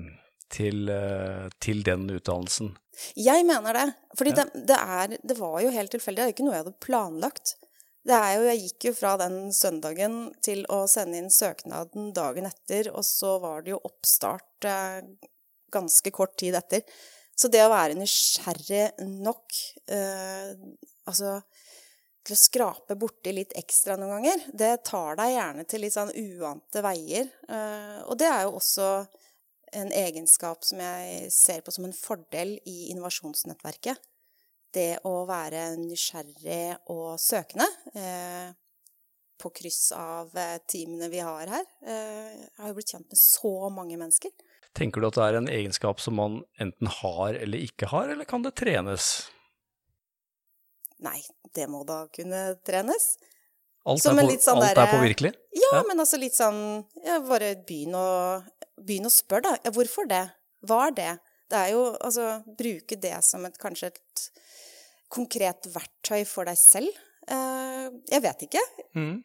til, 0.53 0.83
eh, 0.93 1.47
til 1.65 1.81
den 1.87 2.11
utdannelsen? 2.13 2.75
Jeg 3.19 3.47
mener 3.49 3.77
det. 3.79 3.89
Fordi 4.19 4.35
ja. 4.35 4.43
det, 4.43 4.65
det, 4.69 4.79
er, 4.79 5.17
det, 5.23 5.37
var 5.39 5.59
jo 5.65 5.73
helt 5.75 5.95
tilfeldig. 5.95 6.21
Det 6.21 6.29
er 6.31 6.35
ikke 6.35 6.47
noe 6.47 6.57
jeg 6.57 6.65
hadde 6.65 6.85
planlagt. 6.85 7.55
Det 8.03 8.19
er 8.19 8.33
jo, 8.35 8.47
jeg 8.51 8.63
gikk 8.65 8.89
jo 8.89 8.95
fra 8.99 9.15
den 9.21 9.37
søndagen 9.55 10.17
til 10.43 10.65
å 10.75 10.83
sende 10.91 11.21
inn 11.21 11.31
søknaden 11.31 12.11
dagen 12.17 12.49
etter, 12.49 12.91
og 12.91 13.05
så 13.07 13.37
var 13.43 13.63
det 13.63 13.77
jo 13.77 13.83
oppstart 13.87 14.67
eh, 14.67 15.05
ganske 15.73 16.15
kort 16.15 16.35
tid 16.41 16.59
etter. 16.59 16.83
Så 17.39 17.49
det 17.53 17.63
å 17.65 17.73
være 17.73 17.97
nysgjerrig 17.97 18.91
nok 19.25 19.61
eh, 19.91 20.51
Altså 21.09 21.41
til 22.23 22.37
å 22.37 22.39
skrape 22.39 22.95
borti 22.95 23.33
litt 23.35 23.55
ekstra 23.59 23.97
noen 23.99 24.13
ganger, 24.21 24.43
det 24.55 24.85
tar 24.87 25.17
deg 25.19 25.33
gjerne 25.33 25.65
til 25.67 25.83
litt 25.83 25.95
sånn 25.97 26.13
uante 26.15 26.83
veier. 26.85 27.27
Eh, 27.51 27.99
og 28.07 28.15
det 28.21 28.29
er 28.31 28.45
jo 28.47 28.53
også 28.61 28.91
en 29.73 29.93
egenskap 29.97 30.65
som 30.67 30.81
jeg 30.83 31.29
ser 31.35 31.63
på 31.65 31.75
som 31.75 31.87
en 31.89 31.97
fordel 31.97 32.57
i 32.69 32.91
innovasjonsnettverket. 32.93 34.01
Det 34.73 35.03
å 35.09 35.25
være 35.29 35.75
nysgjerrig 35.81 36.89
og 36.93 37.19
søkende 37.21 37.67
eh, 37.93 38.55
på 39.43 39.51
kryss 39.53 39.91
av 39.97 40.33
eh, 40.39 40.57
teamene 40.69 41.11
vi 41.13 41.21
har 41.21 41.51
her. 41.53 41.69
Jeg 41.85 42.57
har 42.61 42.73
jo 42.73 42.79
blitt 42.79 42.95
kjent 42.95 43.13
med 43.13 43.21
så 43.21 43.55
mange 43.75 44.01
mennesker. 44.01 44.33
Tenker 44.73 45.03
du 45.03 45.11
at 45.11 45.19
det 45.19 45.27
er 45.27 45.39
en 45.43 45.51
egenskap 45.53 46.01
som 46.01 46.17
man 46.17 46.41
enten 46.61 46.89
har 47.03 47.37
eller 47.37 47.61
ikke 47.61 47.91
har, 47.93 48.09
eller 48.15 48.29
kan 48.29 48.45
det 48.45 48.55
trenes? 48.57 49.11
Nei, 51.03 51.19
det 51.53 51.67
må 51.69 51.83
da 51.85 52.07
kunne 52.15 52.55
trenes. 52.65 53.17
Alt, 53.83 54.07
er 54.07 54.15
på, 54.15 54.35
sånn 54.39 54.61
alt 54.63 54.77
der, 54.77 54.81
er 54.85 54.95
påvirkelig? 54.95 55.33
Ja, 55.59 55.73
ja, 55.75 55.83
men 55.89 55.99
altså 55.99 56.19
litt 56.21 56.37
sånn 56.37 56.85
ja, 57.03 57.17
Bare 57.27 57.57
begynn 57.67 57.97
å, 57.99 58.39
begynn 58.81 59.09
å 59.09 59.13
spørre, 59.13 59.53
da. 59.53 59.73
Hvorfor 59.75 60.09
det? 60.11 60.25
Hva 60.69 60.87
er 60.89 60.97
det? 60.97 61.13
Det 61.53 61.59
er 61.59 61.75
jo 61.75 61.83
altså 62.01 62.39
Bruke 62.59 62.97
det 62.97 63.17
som 63.27 63.45
et 63.45 63.59
kanskje 63.61 63.91
et 63.93 64.27
konkret 65.13 65.69
verktøy 65.75 66.23
for 66.29 66.49
deg 66.49 66.57
selv. 66.57 67.03
Uh, 67.29 67.93
jeg 68.09 68.23
vet 68.25 68.47
ikke. 68.49 68.63
Mm. 68.97 69.21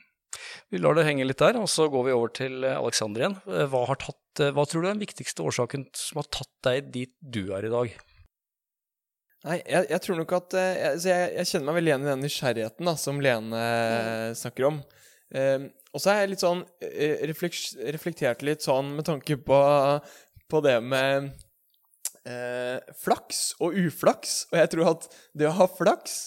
Vi 0.70 0.82
lar 0.82 0.98
det 0.98 1.06
henge 1.08 1.26
litt 1.28 1.40
der, 1.40 1.58
og 1.60 1.70
så 1.72 1.88
går 1.92 2.08
vi 2.08 2.16
over 2.16 2.34
til 2.36 2.66
Aleksander 2.68 3.24
igjen. 3.24 3.38
Eh, 3.48 3.66
hva, 3.72 3.86
tatt, 4.00 4.42
eh, 4.44 4.52
hva 4.56 4.66
tror 4.68 4.84
du 4.84 4.90
er 4.90 4.94
den 4.94 5.06
viktigste 5.06 5.46
årsaken 5.48 5.88
som 5.98 6.22
har 6.22 6.30
tatt 6.34 6.54
deg 6.68 6.92
dit 6.94 7.14
du 7.22 7.48
er 7.56 7.68
i 7.68 7.74
dag? 7.74 7.96
Nei, 9.48 9.58
jeg, 9.62 9.88
jeg, 9.94 10.02
tror 10.04 10.20
nok 10.20 10.34
at 10.40 10.58
eh, 10.60 10.74
jeg, 11.00 11.32
jeg, 11.38 11.50
kjenner 11.52 11.70
meg 11.70 11.80
veldig 11.80 11.94
igjen 11.94 12.06
i 12.06 12.12
den 12.12 12.26
nysgjerrigheten 12.26 12.92
da, 12.92 12.96
som 13.00 13.24
Lene 13.24 13.64
mm. 13.64 14.38
snakker 14.42 14.70
om. 14.72 14.82
Um, 15.28 15.68
og 15.92 16.00
så 16.00 16.14
har 16.14 16.22
jeg 16.22 16.32
litt 16.36 16.44
sånn 16.44 16.62
eh, 16.84 17.26
reflektert 17.28 18.44
litt 18.46 18.64
sånn 18.64 18.94
med 18.96 19.08
tanke 19.08 19.36
på, 19.42 19.60
på 20.48 20.62
det 20.64 20.78
med 20.86 21.32
eh, 22.28 22.96
flaks 23.02 23.54
og 23.64 23.78
uflaks. 23.88 24.40
Og 24.52 24.60
jeg 24.62 24.74
tror 24.74 24.92
at 24.94 25.08
det 25.38 25.50
å 25.50 25.56
ha 25.58 25.68
flaks 25.72 26.18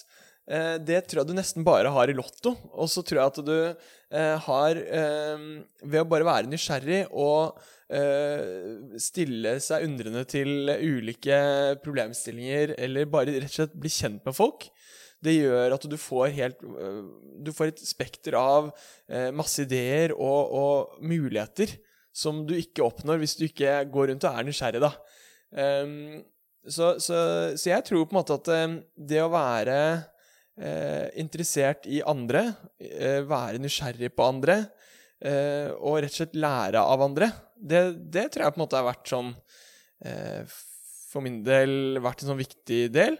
eh, 0.50 0.76
det 0.82 1.04
tror 1.08 1.22
jeg 1.22 1.30
du 1.30 1.36
nesten 1.38 1.66
bare 1.66 1.92
har 1.94 2.10
i 2.10 2.16
Lotto. 2.16 2.54
Og 2.72 2.90
så 2.92 3.04
tror 3.06 3.20
jeg 3.20 3.32
at 3.32 3.42
du 3.46 3.56
eh, 3.60 4.48
har 4.48 4.80
eh, 4.80 5.46
Ved 5.84 6.02
å 6.02 6.08
bare 6.10 6.28
være 6.28 6.50
nysgjerrig 6.50 7.04
og 7.10 7.60
eh, 7.94 8.96
stille 9.00 9.58
seg 9.62 9.86
undrende 9.86 10.24
til 10.28 10.72
ulike 10.80 11.40
problemstillinger, 11.84 12.76
eller 12.78 13.10
bare 13.10 13.38
rett 13.38 13.52
og 13.52 13.58
slett 13.60 13.78
bli 13.78 13.92
kjent 13.92 14.26
med 14.26 14.36
folk, 14.36 14.70
det 15.24 15.36
gjør 15.36 15.76
at 15.76 15.86
du 15.88 15.96
får 16.00 16.32
helt 16.36 16.64
øh, 16.64 17.04
Du 17.44 17.52
får 17.56 17.72
et 17.72 17.82
spekter 17.84 18.36
av 18.40 18.70
eh, 19.08 19.30
masse 19.36 19.64
ideer 19.66 20.14
og, 20.16 20.52
og, 20.56 21.00
muligheter 21.00 21.76
som 22.10 22.42
du 22.46 22.56
ikke 22.56 22.84
oppnår 22.84 23.20
hvis 23.20 23.36
du 23.38 23.46
ikke 23.46 23.84
går 23.92 24.10
rundt 24.10 24.24
og 24.26 24.34
er 24.34 24.46
nysgjerrig, 24.48 24.80
da. 24.82 24.90
Um, 25.54 26.22
så, 26.66 26.96
så, 26.98 27.18
så, 27.54 27.68
jeg 27.70 27.84
tror 27.86 28.02
på 28.02 28.12
en 28.12 28.18
måte 28.18 28.34
at 28.34 28.50
um, 28.66 28.74
det 28.98 29.20
å 29.22 29.30
være 29.32 29.76
interessert 31.16 31.86
i 31.88 32.02
andre, 32.04 32.42
være 33.24 33.62
nysgjerrig 33.62 34.10
på 34.12 34.26
andre, 34.26 34.56
og 35.78 35.94
rett 36.02 36.10
og 36.10 36.18
slett 36.18 36.34
lære 36.36 36.82
av 36.82 37.04
andre, 37.06 37.30
det, 37.54 37.80
det, 38.12 38.26
tror 38.34 38.44
jeg 38.44 38.56
på 38.56 38.60
en 38.60 38.64
måte 38.66 38.76
har 38.76 38.84
vært 38.90 39.08
sånn 39.08 39.30
For 41.08 41.24
min 41.24 41.38
del 41.46 42.02
vært 42.04 42.26
en 42.26 42.34
sånn 42.34 42.42
viktig 42.42 42.82
del. 42.92 43.16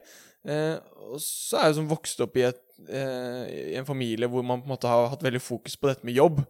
Eh, 0.49 0.77
og 1.11 1.21
så 1.21 1.59
er 1.61 1.69
jeg 1.69 1.77
som 1.81 1.89
vokst 1.91 2.23
opp 2.25 2.39
i, 2.41 2.47
et, 2.49 2.61
eh, 2.89 3.43
i, 3.51 3.77
en 3.77 3.89
familie 3.89 4.29
hvor 4.31 4.45
man 4.47 4.63
på 4.63 4.71
en 4.71 4.75
måte 4.75 4.89
har 4.89 5.11
hatt 5.13 5.25
veldig 5.25 5.43
fokus 5.43 5.77
på 5.77 5.91
dette 5.91 6.07
med 6.07 6.17
jobb. 6.17 6.41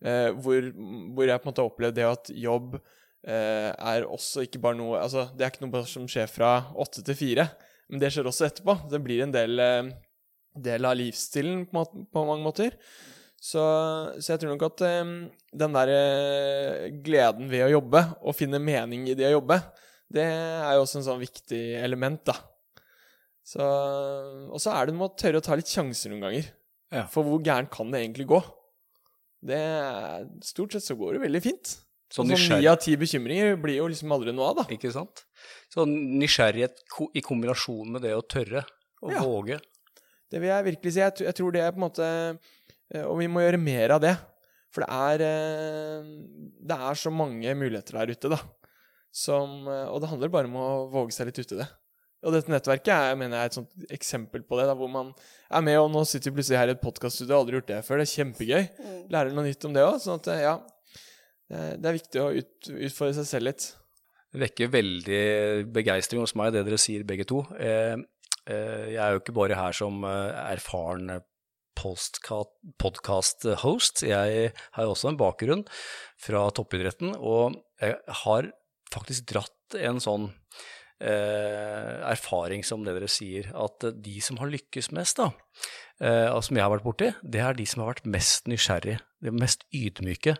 Eh, 0.00 0.30
hvor, 0.38 0.70
hvor, 0.70 1.26
jeg 1.26 1.40
på 1.40 1.48
en 1.48 1.50
måte 1.50 1.64
har 1.64 1.72
opplevd 1.72 1.98
det 1.98 2.06
at 2.08 2.30
jobb 2.32 2.76
eh, 2.78 3.70
er 3.74 4.06
også 4.06 4.46
ikke 4.46 4.62
bare 4.62 4.78
noe 4.78 5.00
Altså, 5.02 5.26
det 5.36 5.44
er 5.44 5.52
ikke 5.52 5.66
noe 5.66 5.82
som 5.88 6.06
skjer 6.08 6.30
fra 6.30 6.54
åtte 6.72 7.04
til 7.04 7.18
fire, 7.18 7.50
men 7.90 8.02
det 8.02 8.12
skjer 8.14 8.30
også 8.30 8.46
etterpå. 8.48 8.78
Det 8.92 9.02
blir 9.04 9.24
en 9.26 9.34
del, 9.34 9.60
eh, 9.60 9.90
del 10.68 10.88
av 10.88 10.98
livsstilen 11.00 11.66
på, 11.72 11.84
på, 12.06 12.26
mange 12.28 12.46
måter. 12.46 12.78
Så, 13.40 13.60
så, 14.20 14.34
jeg 14.34 14.42
tror 14.42 14.54
nok 14.54 14.66
at 14.68 14.86
eh, 14.86 15.12
den 15.64 15.76
der 15.76 15.92
gleden 17.02 17.50
ved 17.50 17.66
å 17.66 17.74
jobbe, 17.74 18.06
og 18.22 18.38
finne 18.38 18.62
mening 18.62 19.08
i 19.10 19.18
det 19.18 19.28
å 19.32 19.38
jobbe, 19.40 19.58
det 20.10 20.24
er 20.26 20.72
jo 20.74 20.86
også 20.86 21.00
en 21.00 21.06
sånn 21.06 21.20
viktig 21.22 21.60
element, 21.82 22.24
da. 22.26 22.38
Så, 23.46 23.64
og 24.50 24.60
så 24.62 24.74
er 24.76 24.88
det 24.88 24.96
med 24.96 25.08
å 25.08 25.14
tørre 25.18 25.40
å 25.40 25.44
ta 25.44 25.56
litt 25.58 25.70
sjanser 25.70 26.12
noen 26.12 26.26
ganger. 26.28 26.50
Ja. 26.90 27.04
For 27.10 27.26
hvor 27.26 27.42
gærent 27.44 27.70
kan 27.72 27.90
det 27.92 28.02
egentlig 28.02 28.26
gå? 28.30 28.40
Det 29.46 29.60
Stort 30.44 30.74
sett 30.74 30.84
så 30.84 30.96
går 30.98 31.16
det 31.16 31.24
veldig 31.24 31.42
fint. 31.44 31.76
Så 32.10 32.24
sånn 32.24 32.32
ni 32.58 32.66
av 32.66 32.80
ti 32.82 32.96
bekymringer 32.98 33.54
blir 33.62 33.78
jo 33.78 33.86
liksom 33.90 34.10
aldri 34.14 34.34
noe 34.34 34.50
av, 34.50 34.62
da. 34.62 34.64
Ikke 34.74 34.90
sant. 34.92 35.22
Så 35.70 35.86
nysgjerrighet 35.86 36.82
i 37.14 37.22
kombinasjon 37.22 37.94
med 37.94 38.02
det 38.02 38.16
å 38.16 38.24
tørre, 38.26 38.64
å 39.06 39.12
ja. 39.14 39.22
våge. 39.22 39.60
Det 40.30 40.40
vil 40.42 40.50
jeg 40.50 40.66
virkelig 40.72 40.94
si. 40.94 41.02
Jeg, 41.02 41.36
tror 41.38 41.54
det 41.54 41.62
er 41.62 41.70
på 41.74 41.80
en 41.80 41.86
måte 41.86 42.06
eh, 42.06 43.04
Og 43.06 43.16
vi 43.18 43.26
må 43.30 43.42
gjøre 43.42 43.62
mer 43.62 43.94
av 43.96 44.02
det. 44.02 44.14
For 44.70 44.84
det 44.84 44.90
er 44.94 45.24
eh, 45.26 46.10
Det 46.70 46.80
er 46.90 46.98
så 46.98 47.14
mange 47.14 47.54
muligheter 47.58 47.98
der 48.00 48.14
ute, 48.14 48.32
da. 48.34 48.40
Som, 49.14 49.62
eh, 49.70 49.86
og 49.90 50.02
det 50.02 50.10
handler 50.10 50.34
bare 50.34 50.50
om 50.50 50.58
å 50.58 50.68
våge 50.90 51.14
seg 51.14 51.30
litt 51.30 51.42
uti 51.42 51.58
det. 51.58 51.66
Og 52.20 52.34
dette 52.34 52.52
nettverket 52.52 52.90
er, 52.92 53.14
mener 53.16 53.40
jeg, 53.40 53.50
et 53.50 53.56
sånt 53.56 53.92
eksempel 53.96 54.42
på 54.44 54.58
det, 54.58 54.66
da, 54.68 54.74
hvor 54.76 54.90
man 54.92 55.14
er 55.48 55.62
med, 55.64 55.78
og 55.80 55.88
nå 55.94 56.02
sitter 56.08 56.28
vi 56.28 56.40
plutselig 56.40 56.58
her 56.60 56.72
i 56.72 56.74
et 56.74 56.82
podkaststudio, 56.82 57.32
har 57.32 57.40
aldri 57.40 57.56
gjort 57.56 57.70
det 57.70 57.78
før. 57.86 58.00
Det 58.00 58.06
er 58.06 58.16
kjempegøy. 58.18 58.66
Mm. 58.76 58.98
Lærer 59.14 59.36
noe 59.36 59.46
nytt 59.46 59.66
om 59.68 59.76
det 59.76 59.86
òg. 59.86 59.96
Sånn 60.04 60.20
at, 60.20 60.28
ja, 60.42 60.54
det 61.50 61.88
er 61.88 61.96
viktig 61.96 62.20
å 62.20 62.28
ut, 62.36 62.52
utfordre 62.76 63.16
seg 63.22 63.30
selv 63.30 63.48
litt. 63.48 63.70
Det 64.30 64.44
vekker 64.44 64.68
veldig 64.70 65.24
begeistring 65.74 66.20
hos 66.22 66.36
meg, 66.38 66.52
det 66.54 66.62
dere 66.68 66.78
sier 66.78 67.02
begge 67.08 67.26
to. 67.26 67.40
Eh, 67.58 67.96
eh, 68.46 68.86
jeg 68.92 69.02
er 69.02 69.16
jo 69.16 69.20
ikke 69.24 69.38
bare 69.40 69.58
her 69.58 69.74
som 69.74 70.04
eh, 70.06 70.52
erfaren 70.52 71.18
podkast-host. 71.80 74.04
Jeg 74.04 74.52
har 74.52 74.82
jo 74.84 74.92
også 74.92 75.08
en 75.10 75.18
bakgrunn 75.18 75.64
fra 76.20 76.44
toppidretten, 76.54 77.16
og 77.16 77.56
jeg 77.80 77.96
har 78.24 78.52
faktisk 78.92 79.32
dratt 79.32 79.74
en 79.80 80.00
sånn 80.02 80.28
eh, 80.28 80.34
erfaring 81.00 82.64
som 82.66 82.84
det 82.84 82.94
dere 82.96 83.08
sier, 83.10 83.48
at 83.56 83.86
de 84.04 84.16
som 84.24 84.40
har 84.40 84.50
lykkes 84.52 84.90
mest, 84.96 85.20
da, 85.20 85.30
eh, 86.04 86.40
som 86.44 86.56
jeg 86.56 86.64
har 86.64 86.72
vært 86.74 86.86
borti, 86.86 87.12
det 87.22 87.40
er 87.40 87.56
de 87.56 87.66
som 87.68 87.84
har 87.84 87.94
vært 87.94 88.10
mest 88.10 88.50
nysgjerrige, 88.50 89.00
de 89.24 89.32
mest 89.32 89.64
ydmyke, 89.72 90.36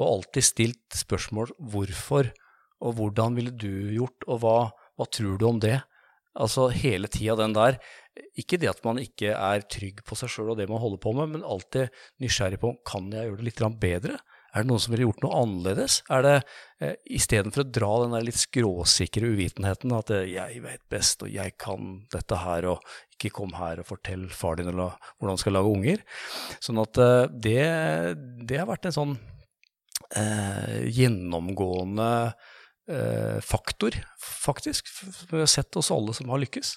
og 0.00 0.06
alltid 0.06 0.46
stilt 0.46 0.98
spørsmål 0.98 1.52
hvorfor, 1.72 2.32
og 2.80 2.96
hvordan 2.96 3.36
ville 3.36 3.52
du 3.52 3.92
gjort, 3.94 4.26
og 4.26 4.42
hva, 4.42 4.58
hva 4.96 5.06
tror 5.12 5.38
du 5.38 5.46
om 5.48 5.60
det? 5.62 5.78
Altså 6.40 6.68
hele 6.70 7.10
tida 7.10 7.34
den 7.36 7.52
der. 7.56 7.76
Ikke 8.38 8.58
det 8.60 8.70
at 8.70 8.84
man 8.86 9.00
ikke 9.02 9.34
er 9.34 9.64
trygg 9.66 10.00
på 10.06 10.16
seg 10.16 10.30
sjøl 10.30 10.52
og 10.52 10.60
det 10.60 10.68
man 10.70 10.80
holder 10.80 11.00
på 11.02 11.12
med, 11.18 11.34
men 11.34 11.46
alltid 11.46 11.90
nysgjerrig 12.22 12.60
på 12.62 12.72
kan 12.86 13.10
jeg 13.12 13.28
gjøre 13.28 13.42
det 13.42 13.48
litt 13.50 13.64
bedre? 13.82 14.20
Er 14.50 14.64
det 14.64 14.70
noen 14.70 14.82
som 14.82 14.94
ville 14.94 15.06
gjort 15.06 15.22
noe 15.24 15.40
annerledes? 15.44 16.00
Er 16.10 16.24
det 16.26 16.34
eh, 16.82 16.96
istedenfor 17.16 17.62
å 17.62 17.70
dra 17.70 17.90
den 18.02 18.16
der 18.16 18.26
litt 18.26 18.40
skråsikre 18.40 19.30
uvitenheten, 19.30 19.94
at 19.94 20.10
eh, 20.14 20.26
'jeg 20.32 20.62
vet 20.64 20.82
best, 20.90 21.22
og 21.22 21.30
jeg 21.30 21.54
kan 21.60 22.04
dette 22.10 22.40
her', 22.42 22.66
og 22.72 22.82
'ikke 23.14 23.32
kom 23.36 23.54
her 23.58 23.80
og 23.80 23.86
fortell 23.86 24.28
far 24.28 24.58
din 24.58 24.72
eller 24.72 24.96
hvordan 25.18 25.36
han 25.36 25.42
skal 25.42 25.58
lage 25.58 25.74
unger'. 25.74 26.04
Sånn 26.58 26.82
at 26.82 26.98
eh, 26.98 27.26
det, 27.30 27.64
det, 28.42 28.58
har 28.58 28.70
vært 28.70 28.90
en 28.90 28.98
sånn 28.98 29.16
eh, 30.16 30.90
gjennomgående 30.90 32.10
eh, 32.90 33.38
faktor, 33.46 33.94
faktisk, 34.18 34.90
vi 35.30 35.38
har 35.38 35.50
sett 35.50 35.76
oss 35.78 35.92
alle 35.94 36.16
som 36.16 36.32
har 36.32 36.42
lykkes. 36.42 36.74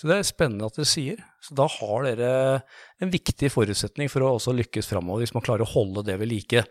Så 0.00 0.08
det 0.08 0.14
er 0.16 0.24
spennende 0.24 0.64
at 0.64 0.78
dere 0.78 0.88
sier. 0.88 1.18
Så 1.44 1.52
da 1.58 1.66
har 1.68 2.06
dere 2.06 2.28
en 3.04 3.10
viktig 3.12 3.50
forutsetning 3.52 4.08
for 4.08 4.24
å 4.24 4.30
også 4.38 4.54
lykkes 4.56 4.86
framover, 4.88 5.20
hvis 5.20 5.34
man 5.36 5.44
klarer 5.44 5.66
å 5.66 5.72
holde 5.74 6.06
det 6.06 6.14
ved 6.22 6.30
like. 6.30 6.62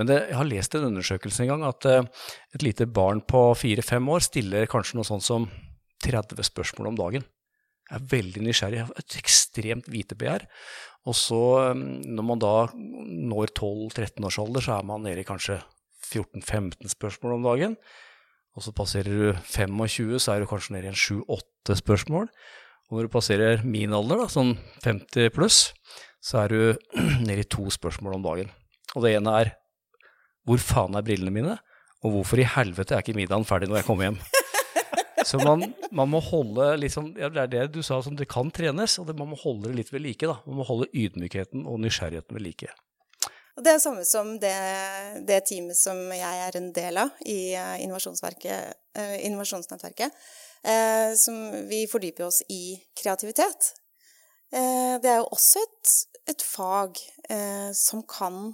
Men 0.00 0.08
det, 0.08 0.16
jeg 0.30 0.38
har 0.38 0.48
lest 0.48 0.76
en 0.78 0.86
undersøkelse 0.88 1.44
en 1.44 1.50
gang 1.52 1.64
at 1.68 1.88
uh, 1.90 2.30
et 2.56 2.64
lite 2.64 2.86
barn 2.88 3.20
på 3.20 3.42
fire-fem 3.60 4.08
år 4.08 4.24
stiller 4.24 4.70
kanskje 4.72 4.96
noe 4.96 5.08
sånt 5.08 5.26
som 5.26 5.44
30 6.06 6.40
spørsmål 6.48 6.88
om 6.94 6.96
dagen. 6.96 7.26
Jeg 7.90 7.98
er 7.98 8.06
veldig 8.14 8.44
nysgjerrig, 8.46 8.78
jeg 8.80 8.88
har 8.88 9.02
et 9.02 9.18
ekstremt 9.20 9.92
vitebegjær. 9.92 10.46
Og 11.10 11.18
så, 11.20 11.42
um, 11.74 11.84
når 12.00 12.28
man 12.30 12.40
da 12.40 12.54
når 12.72 13.52
12-13 13.60 14.24
års 14.30 14.40
alder, 14.40 14.64
så 14.64 14.78
er 14.78 14.88
man 14.88 15.04
nede 15.04 15.20
i 15.20 15.28
kanskje 15.28 15.58
14-15 16.14 16.94
spørsmål 16.96 17.36
om 17.36 17.44
dagen. 17.50 17.76
Og 18.56 18.64
så 18.64 18.72
passerer 18.72 19.12
du 19.12 19.44
25, 19.52 20.16
så 20.16 20.32
er 20.32 20.40
du 20.40 20.48
kanskje 20.48 20.78
nede 20.78 20.88
i 20.88 20.94
en 20.94 20.98
7-8 20.98 21.76
spørsmål. 21.84 22.32
Og 22.90 22.98
når 22.98 23.06
du 23.06 23.14
passerer 23.14 23.60
min 23.62 23.92
alder, 23.94 24.24
da, 24.24 24.26
sånn 24.30 24.56
50 24.82 25.30
pluss, 25.34 25.58
så 26.20 26.42
er 26.42 26.52
du 26.52 26.60
nede 27.26 27.44
i 27.44 27.48
to 27.48 27.70
spørsmål 27.70 28.18
om 28.18 28.24
dagen. 28.26 28.50
Og 28.96 29.06
det 29.06 29.14
ene 29.14 29.34
er 29.38 29.54
hvor 30.48 30.58
faen 30.58 30.96
er 30.98 31.04
brillene 31.06 31.30
mine? 31.30 31.54
Og 32.02 32.16
hvorfor 32.16 32.40
i 32.40 32.48
helvete 32.48 32.96
er 32.96 33.04
ikke 33.04 33.14
middagen 33.14 33.46
ferdig 33.46 33.68
når 33.70 33.82
jeg 33.82 33.86
kommer 33.86 34.08
hjem? 34.08 34.18
Så 35.28 35.36
man, 35.38 35.62
man 35.94 36.08
må 36.10 36.18
holde 36.24 36.80
liksom, 36.80 37.12
ja, 37.20 37.28
Det 37.28 37.42
er 37.42 37.50
det 37.52 37.74
du 37.76 37.82
sa, 37.86 38.00
som 38.02 38.16
det 38.16 38.32
kan 38.32 38.50
trenes, 38.50 38.98
og 38.98 39.06
det, 39.06 39.18
man 39.18 39.28
må 39.30 39.36
holde 39.38 39.68
det 39.68 39.76
litt 39.76 39.92
ved 39.92 40.02
like. 40.02 40.26
da. 40.26 40.40
Man 40.48 40.56
må 40.58 40.64
holde 40.66 40.88
ydmykheten 40.96 41.66
og 41.68 41.78
nysgjerrigheten 41.84 42.34
ved 42.38 42.44
like. 42.48 42.68
Og 43.58 43.64
det 43.66 43.72
er 43.74 43.80
samme 43.82 44.04
som 44.08 44.26
det, 44.40 44.60
det 45.28 45.42
teamet 45.46 45.76
som 45.76 45.96
jeg 46.16 46.34
er 46.46 46.56
en 46.56 46.72
del 46.72 46.96
av 47.02 47.10
i 47.28 47.52
uh, 47.52 47.76
innovasjonsnettverket 47.84 50.16
eh, 50.62 51.12
som 51.18 51.36
vi 51.68 51.84
fordyper 51.90 52.26
oss 52.28 52.42
i 52.48 52.78
kreativitet. 52.98 53.74
Eh, 54.52 54.96
det 55.02 55.12
er 55.12 55.20
jo 55.20 55.30
også 55.30 55.62
et, 55.62 55.94
et 56.34 56.42
fag 56.42 56.98
eh, 57.30 57.70
som 57.76 58.02
kan 58.08 58.50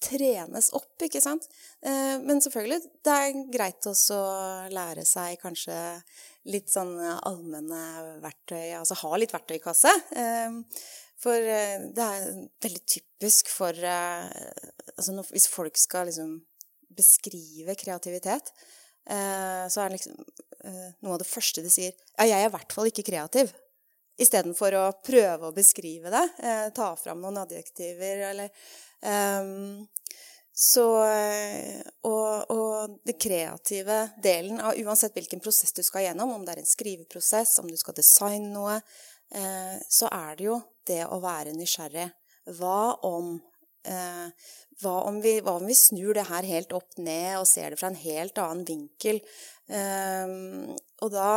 trenes 0.00 0.70
opp, 0.76 0.94
ikke 1.04 1.20
sant. 1.22 1.46
Eh, 1.84 2.16
men 2.22 2.40
selvfølgelig, 2.42 2.80
det 3.04 3.16
er 3.16 3.42
greit 3.52 3.88
også 3.88 4.16
å 4.16 4.40
lære 4.72 5.04
seg 5.08 5.36
kanskje 5.42 5.76
litt 6.50 6.72
sånn 6.72 6.94
allmenne 7.00 7.82
verktøy, 8.24 8.72
altså 8.78 8.96
ha 9.02 9.20
litt 9.20 9.34
verktøykasse. 9.34 9.92
Eh, 10.16 10.60
for 11.20 11.36
eh, 11.36 11.88
det 11.92 12.06
er 12.06 12.30
veldig 12.64 12.84
typisk 12.88 13.50
for 13.52 13.76
altså 13.84 15.22
Hvis 15.28 15.48
folk 15.52 15.76
skal 15.76 16.08
liksom 16.08 16.38
beskrive 16.96 17.76
kreativitet, 17.78 18.50
så 19.10 19.80
er 19.82 19.90
det 19.90 19.96
liksom 19.96 20.20
Eh, 20.64 20.92
noe 21.00 21.16
av 21.16 21.22
det 21.22 21.28
første 21.28 21.62
de 21.64 21.70
sier 21.72 21.94
Ja, 22.18 22.26
jeg 22.26 22.36
er 22.36 22.50
i 22.50 22.52
hvert 22.52 22.74
fall 22.74 22.90
ikke 22.90 23.06
kreativ. 23.06 23.52
Istedenfor 24.20 24.76
å 24.76 24.84
prøve 25.00 25.48
å 25.48 25.56
beskrive 25.56 26.12
det. 26.12 26.24
Eh, 26.44 26.66
ta 26.76 26.92
fram 27.00 27.22
noen 27.22 27.40
adjektiver 27.40 28.26
eller 28.28 28.50
um, 29.00 29.86
Så 30.52 30.84
eh, 31.06 31.80
og, 32.04 32.52
og 32.52 32.98
det 33.08 33.16
kreative 33.22 34.02
delen 34.20 34.60
av 34.60 34.76
uansett 34.76 35.16
hvilken 35.16 35.40
prosess 35.40 35.72
du 35.72 35.80
skal 35.86 36.04
gjennom, 36.04 36.34
om 36.34 36.44
det 36.44 36.58
er 36.58 36.60
en 36.60 36.68
skriveprosess, 36.68 37.56
om 37.62 37.70
du 37.70 37.78
skal 37.80 37.96
designe 37.96 38.52
noe, 38.52 38.76
eh, 39.32 39.78
så 39.88 40.10
er 40.12 40.36
det 40.36 40.50
jo 40.50 40.58
det 40.90 41.06
å 41.08 41.22
være 41.24 41.56
nysgjerrig. 41.56 42.10
Hva 42.58 42.98
om 43.08 43.38
eh, 43.88 44.50
hva 44.80 44.96
om, 45.08 45.20
vi, 45.20 45.38
hva 45.44 45.58
om, 45.60 45.66
vi, 45.68 45.76
snur 45.76 46.14
det 46.16 46.28
her 46.30 46.46
helt 46.48 46.72
opp 46.76 46.98
ned 46.98 47.38
og 47.40 47.48
ser 47.48 47.72
det 47.72 47.80
fra 47.80 47.90
en 47.92 48.00
helt 48.00 48.38
annen 48.40 48.66
vinkel? 48.68 49.20
Eh, 49.68 50.36
og 51.00 51.12
da 51.14 51.32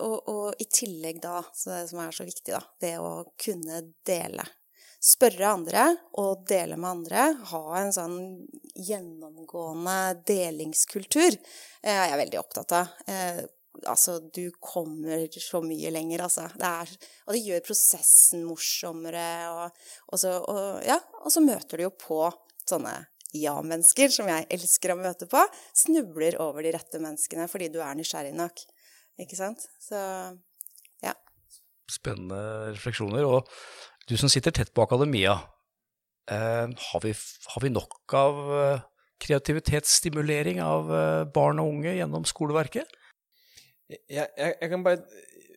og, 0.00 0.16
og, 0.32 0.46
i 0.62 0.64
tillegg 0.64 1.20
da, 1.20 1.42
det 1.44 1.82
som 1.90 2.00
er 2.00 2.14
så 2.16 2.24
viktig, 2.24 2.54
da, 2.54 2.62
det 2.80 2.94
å 3.02 3.12
kunne 3.40 3.82
dele. 4.06 4.46
Spørre 5.00 5.48
andre 5.48 5.84
og 6.20 6.42
dele 6.48 6.76
med 6.80 6.90
andre. 6.90 7.26
Ha 7.52 7.62
en 7.78 7.92
sånn 7.92 8.18
gjennomgående 8.76 10.22
delingskultur 10.28 11.30
eh, 11.32 12.02
er 12.04 12.18
veldig 12.20 12.40
opptatt 12.40 12.76
av. 12.76 12.92
Altså, 13.86 14.18
du 14.34 14.50
kommer 14.58 15.28
så 15.40 15.60
mye 15.62 15.92
lenger, 15.94 16.24
altså. 16.26 16.48
Det 16.58 16.66
er, 16.66 16.90
og 17.26 17.36
det 17.36 17.42
gjør 17.46 17.64
prosessen 17.68 18.42
morsommere, 18.48 19.30
og, 19.54 19.84
og, 20.10 20.18
så, 20.18 20.34
og, 20.42 20.82
ja, 20.84 20.98
og 21.22 21.32
så 21.32 21.42
møter 21.44 21.78
du 21.78 21.86
jo 21.86 21.92
på 21.94 22.24
sånne 22.68 22.96
ja-mennesker, 23.36 24.10
som 24.12 24.28
jeg 24.30 24.46
elsker 24.52 24.94
å 24.94 24.98
møte 24.98 25.28
på, 25.30 25.42
snubler 25.76 26.38
over 26.42 26.66
de 26.66 26.74
rette 26.74 27.00
menneskene 27.02 27.46
fordi 27.50 27.70
du 27.72 27.80
er 27.84 27.96
nysgjerrig 27.98 28.34
nok. 28.36 28.62
Ikke 29.20 29.38
sant? 29.38 29.66
Så 29.82 29.98
ja. 31.04 31.14
Spennende 31.90 32.72
refleksjoner. 32.74 33.26
Og 33.26 33.48
du 34.10 34.16
som 34.20 34.32
sitter 34.32 34.54
tett 34.56 34.72
på 34.74 34.84
akademia, 34.84 35.36
eh, 36.30 36.66
har, 36.66 37.04
vi, 37.04 37.14
har, 37.14 37.62
vi, 37.62 37.72
nok 37.74 38.16
av 38.18 38.40
eh, 38.58 38.86
kreativitetsstimulering 39.22 40.62
av 40.64 40.90
eh, 40.94 41.24
barn 41.34 41.62
og 41.62 41.76
unge 41.76 41.94
gjennom 41.98 42.26
skoleverket? 42.28 42.98
Jeg, 43.90 44.02
jeg, 44.10 44.54
jeg, 44.54 44.70
kan 44.70 44.84
bare 44.86 45.02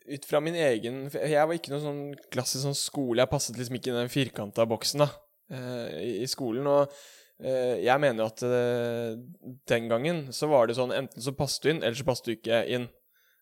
ut 0.03 0.25
fra 0.27 0.39
min 0.43 0.55
egen 0.57 1.03
Jeg 1.13 1.47
var 1.47 1.55
ikke 1.55 1.71
noen 1.71 1.83
sånn 1.83 2.05
klassisk 2.33 2.65
sånn 2.65 2.77
skole. 2.77 3.21
Jeg 3.21 3.31
passet 3.31 3.59
liksom 3.59 3.77
ikke 3.77 3.93
i 3.93 3.99
den 3.99 4.13
firkanta 4.13 4.65
boksen 4.69 5.05
da, 5.05 5.11
eh, 5.53 5.99
i, 6.01 6.15
i 6.23 6.29
skolen. 6.31 6.67
og 6.67 6.95
Eh, 7.43 7.81
jeg 7.83 7.99
mener 7.99 8.29
at 8.29 8.43
eh, 8.45 9.15
den 9.67 9.87
gangen 9.91 10.27
så 10.35 10.47
var 10.51 10.69
det 10.69 10.77
sånn 10.77 10.93
enten 10.95 11.23
så 11.23 11.33
passet 11.35 11.65
du 11.65 11.73
inn, 11.73 11.81
eller 11.81 11.97
så 11.97 12.05
passet 12.07 12.29
du 12.29 12.35
ikke 12.37 12.65
inn. 12.71 12.91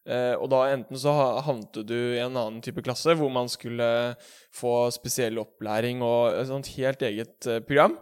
Og 0.02 0.48
da 0.50 0.64
enten 0.74 0.98
så 0.98 1.12
havnet 1.46 1.78
du 1.86 1.94
i 1.94 2.22
en 2.24 2.34
annen 2.34 2.56
type 2.66 2.82
klasse 2.82 3.14
hvor 3.20 3.30
man 3.30 3.46
skulle 3.54 3.86
få 4.58 4.88
spesiell 4.90 5.38
opplæring 5.38 6.02
og 6.02 6.40
et 6.40 6.48
sånt 6.50 6.72
helt 6.74 7.06
eget 7.06 7.46
program. 7.68 8.00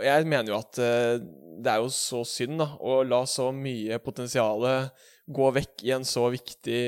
Jeg 0.00 0.26
mener 0.26 0.54
jo 0.54 0.60
at 0.60 0.78
det 1.62 1.70
er 1.70 1.82
jo 1.82 1.90
så 1.92 2.22
synd 2.26 2.62
da, 2.62 2.70
å 2.80 3.02
la 3.04 3.22
så 3.28 3.50
mye 3.54 3.98
potensial 4.02 4.64
gå 5.26 5.50
vekk 5.58 5.84
i 5.86 5.92
en 5.94 6.06
så 6.08 6.24
viktig 6.32 6.80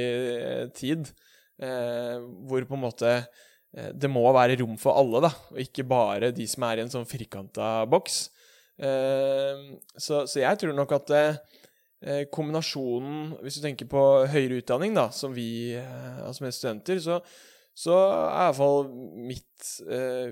tid, 0.75 1.11
hvor 1.59 2.67
på 2.67 2.79
en 2.79 2.83
måte 2.83 3.13
Eh, 3.75 3.91
det 3.95 4.11
må 4.11 4.23
være 4.35 4.59
rom 4.61 4.77
for 4.81 4.99
alle, 5.01 5.25
da, 5.27 5.33
og 5.53 5.61
ikke 5.63 5.87
bare 5.89 6.33
de 6.35 6.47
som 6.51 6.67
er 6.69 6.79
i 6.79 6.85
en 6.85 6.93
sånn 6.93 7.09
firkanta 7.09 7.83
boks. 7.91 8.21
Eh, 8.79 9.65
så, 9.97 10.25
så, 10.27 10.41
jeg 10.43 10.61
tror 10.61 10.75
nok 10.77 10.95
at 10.97 11.13
eh, 11.15 12.25
kombinasjonen 12.35 13.37
Hvis 13.39 13.61
du 13.61 13.63
tenker 13.63 13.87
på 13.87 14.01
høyere 14.27 14.59
utdanning, 14.59 14.97
da, 14.97 15.09
som 15.15 15.35
vi 15.35 15.77
altså 15.79 16.45
med 16.45 16.57
studenter, 16.57 16.99
så, 17.01 17.21
så 17.71 17.95
er 17.95 18.49
iallfall 18.49 18.89
mitt 19.25 19.71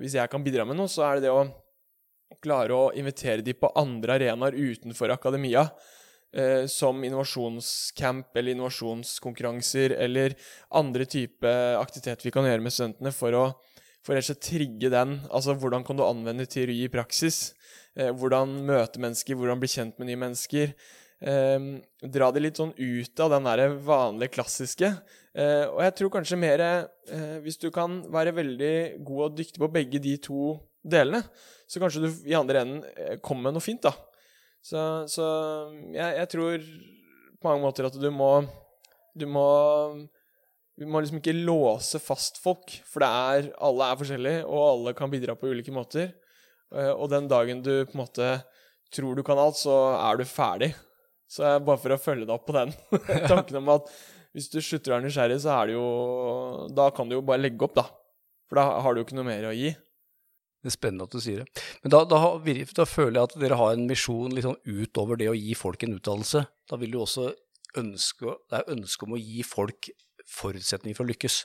Hvis 0.02 0.16
jeg 0.18 0.28
kan 0.28 0.42
bidra 0.44 0.66
med 0.68 0.76
noe, 0.76 0.90
så 0.90 1.06
er 1.06 1.16
det 1.16 1.28
det 1.28 1.32
å 1.32 1.46
klare 2.42 2.76
å 2.76 2.92
invitere 2.96 3.44
de 3.44 3.54
på 3.56 3.70
andre 3.78 4.16
arenaer 4.18 4.56
utenfor 4.56 5.12
akademia 5.14 5.66
eh, 6.34 6.64
som 6.70 7.04
innovasjonscamp 7.04 8.36
eller 8.36 8.56
innovasjonskonkurranser 8.56 9.96
eller 9.98 10.36
andre 10.70 11.06
type 11.06 11.52
aktiviteter 11.78 12.28
vi 12.28 12.34
kan 12.34 12.48
gjøre 12.48 12.64
med 12.64 12.74
studentene 12.74 13.14
for 13.16 13.38
å 13.38 13.44
for 14.02 14.18
og 14.18 14.40
trigge 14.42 14.90
den. 14.90 15.20
Altså 15.30 15.54
hvordan 15.54 15.84
kan 15.86 15.98
du 15.98 16.02
anvende 16.02 16.46
teori 16.50 16.80
i 16.82 16.90
praksis? 16.90 17.52
Eh, 17.94 18.10
hvordan 18.10 18.56
møte 18.66 18.98
mennesker, 19.02 19.38
hvordan 19.38 19.62
bli 19.62 19.70
kjent 19.70 19.98
med 20.00 20.10
nye 20.10 20.18
mennesker. 20.24 20.72
Eh, 21.22 21.58
dra 22.10 22.30
det 22.34 22.42
litt 22.42 22.58
sånn 22.58 22.74
ut 22.74 23.22
av 23.22 23.30
den 23.36 23.46
der 23.46 23.76
vanlige 23.86 24.34
klassiske. 24.34 24.90
Eh, 25.38 25.64
og 25.68 25.78
jeg 25.86 25.94
tror 25.98 26.10
kanskje 26.12 26.36
mer 26.36 26.60
eh, 26.60 27.38
Hvis 27.40 27.56
du 27.56 27.70
kan 27.72 28.02
være 28.12 28.34
veldig 28.36 28.74
god 29.00 29.22
og 29.30 29.38
dyktig 29.38 29.62
på 29.62 29.70
begge 29.72 30.02
de 30.02 30.16
to 30.20 30.58
delene, 30.82 31.22
så 31.70 31.80
kanskje 31.82 32.02
du 32.04 32.08
i 32.28 32.36
andre 32.36 32.62
enden 32.62 32.82
eh, 32.96 33.18
kommer 33.24 33.48
med 33.48 33.56
noe 33.56 33.64
fint, 33.64 33.82
da. 33.84 33.94
Så, 34.62 34.80
så 35.10 35.26
jeg, 35.90 36.18
jeg, 36.18 36.28
tror 36.30 36.66
på 37.42 37.48
mange 37.50 37.64
måter 37.64 37.88
at 37.88 37.96
du 37.98 38.10
må 38.14 38.44
Du 39.18 39.24
må 39.26 39.46
Du 40.78 40.84
må 40.86 41.00
liksom 41.02 41.18
ikke 41.18 41.34
låse 41.34 41.98
fast 41.98 42.38
folk, 42.38 42.76
for 42.86 43.02
det 43.02 43.08
er 43.10 43.48
Alle 43.58 43.88
er 43.90 43.98
forskjellige, 43.98 44.44
og 44.46 44.68
alle 44.68 44.94
kan 44.94 45.10
bidra 45.10 45.34
på 45.38 45.50
ulike 45.50 45.74
måter. 45.74 46.12
Eh, 46.74 46.92
og 46.92 47.10
den 47.12 47.28
dagen 47.30 47.62
du 47.64 47.74
på 47.84 47.96
en 47.96 48.04
måte 48.04 48.30
tror 48.92 49.16
du 49.16 49.24
kan 49.24 49.40
alt, 49.40 49.56
så 49.56 49.74
er 49.96 50.20
du 50.20 50.28
ferdig. 50.28 50.72
Så 51.32 51.48
bare 51.64 51.80
for 51.80 51.94
å 51.94 52.00
følge 52.00 52.26
deg 52.28 52.34
opp 52.34 52.44
på 52.48 52.56
den 52.56 52.74
tanken 53.32 53.62
om 53.62 53.70
at 53.72 53.88
hvis 54.32 54.48
du 54.52 54.60
slutter 54.64 54.92
å 54.92 54.96
være 54.96 55.06
nysgjerrig, 55.06 55.38
så 55.44 55.52
er 55.58 55.68
det 55.68 55.74
jo 55.76 55.86
Da 56.72 56.88
kan 56.94 57.08
du 57.08 57.18
jo 57.18 57.24
bare 57.24 57.42
legge 57.42 57.66
opp, 57.66 57.74
da. 57.76 57.86
For 58.48 58.60
da 58.60 58.80
har 58.84 58.94
du 58.94 59.00
jo 59.00 59.06
ikke 59.06 59.16
noe 59.18 59.28
mer 59.28 59.48
å 59.48 59.56
gi. 59.56 59.72
Det 60.62 60.70
er 60.70 60.76
spennende 60.76 61.08
at 61.08 61.14
du 61.14 61.18
sier 61.22 61.42
det. 61.42 61.62
Men 61.82 61.94
da, 61.94 62.04
da, 62.06 62.18
da, 62.78 62.84
føler 62.86 63.18
jeg 63.18 63.28
at 63.28 63.38
dere 63.42 63.58
har 63.58 63.74
en 63.74 63.88
misjon 63.88 64.34
liksom 64.36 64.54
utover 64.62 65.18
det 65.18 65.26
å 65.32 65.34
gi 65.34 65.56
folk 65.58 65.82
en 65.82 65.96
utdannelse. 65.96 66.44
Da 66.70 66.78
vil 66.78 66.94
du 66.94 67.00
også 67.02 67.32
ønske, 67.80 68.36
det 68.46 68.60
er 68.60 68.72
ønske 68.76 69.08
om 69.08 69.16
å 69.16 69.20
gi 69.20 69.42
folk 69.46 69.90
forutsetninger 70.30 70.98
for 70.98 71.06
å 71.06 71.10
lykkes. 71.10 71.42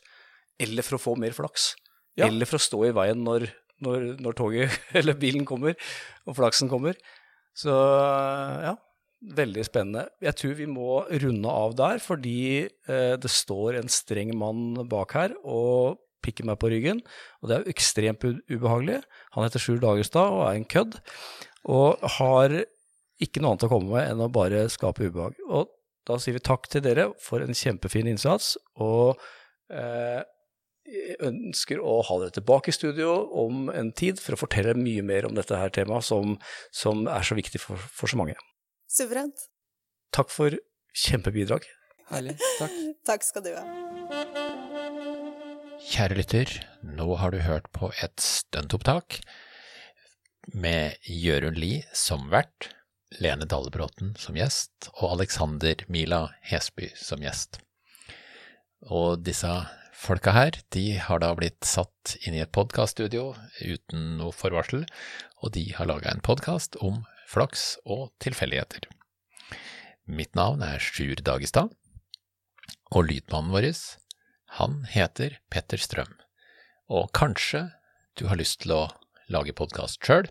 Eller 0.61 0.85
for 0.85 0.99
å 0.99 1.01
få 1.01 1.15
mer 1.17 1.33
flaks. 1.33 1.71
Ja. 2.17 2.27
Eller 2.27 2.49
for 2.49 2.59
å 2.59 2.65
stå 2.67 2.83
i 2.85 2.93
veien 2.97 3.23
når, 3.25 3.47
når, 3.85 4.09
når 4.21 4.37
toget 4.37 4.77
eller 4.97 5.17
bilen 5.17 5.47
kommer, 5.49 5.77
og 6.29 6.37
flaksen 6.37 6.69
kommer. 6.69 6.97
Så 7.57 7.73
ja, 7.73 8.75
veldig 9.37 9.65
spennende. 9.65 10.07
Jeg 10.21 10.37
tror 10.37 10.57
vi 10.59 10.67
må 10.69 11.01
runde 11.25 11.53
av 11.65 11.77
der, 11.77 12.01
fordi 12.03 12.41
eh, 12.67 13.15
det 13.17 13.33
står 13.33 13.79
en 13.79 13.89
streng 13.89 14.35
mann 14.37 14.83
bak 14.89 15.17
her. 15.17 15.33
og 15.41 16.03
pikker 16.25 16.47
meg 16.47 16.59
på 16.61 16.71
ryggen, 16.73 17.01
og 17.41 17.49
det 17.49 17.55
er 17.55 17.63
jo 17.63 17.73
ekstremt 17.75 18.25
ubehagelig. 18.25 19.01
Han 19.35 19.45
heter 19.45 19.63
Sjur 19.63 19.81
Dagerstad 19.83 20.33
og 20.33 20.45
er 20.47 20.59
en 20.59 20.67
kødd, 20.69 20.99
og 21.67 22.03
har 22.17 22.55
ikke 23.23 23.41
noe 23.41 23.55
annet 23.55 23.67
å 23.67 23.71
komme 23.71 23.93
med 23.95 24.11
enn 24.11 24.23
å 24.23 24.31
bare 24.33 24.67
skape 24.71 25.09
ubehag. 25.09 25.37
Og 25.49 25.69
da 26.07 26.17
sier 26.21 26.37
vi 26.37 26.43
takk 26.43 26.69
til 26.71 26.83
dere 26.85 27.09
for 27.21 27.43
en 27.43 27.57
kjempefin 27.57 28.09
innsats, 28.11 28.55
og 28.79 29.19
eh, 29.73 30.21
ønsker 31.27 31.81
å 31.83 31.99
ha 32.07 32.19
dere 32.21 32.35
tilbake 32.37 32.71
i 32.71 32.75
studio 32.75 33.11
om 33.43 33.67
en 33.73 33.91
tid 33.97 34.21
for 34.23 34.37
å 34.37 34.41
fortelle 34.45 34.77
mye 34.77 35.03
mer 35.05 35.27
om 35.27 35.35
dette 35.35 35.59
her 35.59 35.73
temaet, 35.73 36.07
som, 36.07 36.37
som 36.71 37.05
er 37.11 37.27
så 37.27 37.37
viktig 37.37 37.61
for, 37.63 37.81
for 37.91 38.11
så 38.11 38.19
mange. 38.19 38.37
Suverent. 38.87 39.49
Takk 40.15 40.31
for 40.31 40.55
kjempebidrag. 40.95 41.67
Herlig. 42.13 42.37
Takk. 42.61 42.77
takk 43.09 43.27
skal 43.27 43.49
du 43.49 43.55
ha. 43.57 44.46
Kjære 45.87 46.17
lytter, 46.17 46.49
nå 46.83 47.05
har 47.15 47.31
du 47.31 47.37
hørt 47.45 47.69
på 47.71 47.87
et 48.03 48.19
stuntopptak 48.19 49.21
med 50.51 50.97
Jørund 51.07 51.55
Lie 51.61 51.85
som 51.95 52.25
vert, 52.33 52.73
Lene 53.23 53.47
Dallebråten 53.47 54.09
som 54.19 54.35
gjest 54.35 54.89
og 54.97 55.13
Alexander 55.13 55.85
Mila 55.87 56.25
Hesby 56.43 56.89
som 56.99 57.23
gjest. 57.23 57.61
Og 58.83 59.23
disse 59.23 59.53
folka 59.95 60.33
her, 60.35 60.57
de 60.75 60.97
har 60.99 61.23
da 61.23 61.29
blitt 61.39 61.63
satt 61.63 62.17
inn 62.19 62.35
i 62.35 62.43
et 62.43 62.51
podkaststudio 62.51 63.29
uten 63.63 64.17
noe 64.19 64.35
forvarsel, 64.35 64.83
og 65.39 65.53
de 65.55 65.69
har 65.77 65.87
laga 65.87 66.11
en 66.11 66.23
podkast 66.25 66.75
om 66.83 67.05
flaks 67.31 67.77
og 67.85 68.09
tilfeldigheter. 68.19 68.89
Mitt 70.03 70.35
navn 70.35 70.67
er 70.67 70.83
Sjur 70.83 71.23
Dagestad, 71.23 71.71
og 72.91 73.07
lydmannen 73.07 73.55
vår 73.55 73.71
han 74.57 74.87
heter 74.89 75.37
Petter 75.53 75.77
Strøm, 75.77 76.15
og 76.89 77.11
kanskje 77.13 77.67
du 78.17 78.25
har 78.25 78.39
lyst 78.39 78.63
til 78.63 78.73
å 78.73 78.81
lage 79.29 79.53
podkast 79.53 80.01
sjøl, 80.01 80.25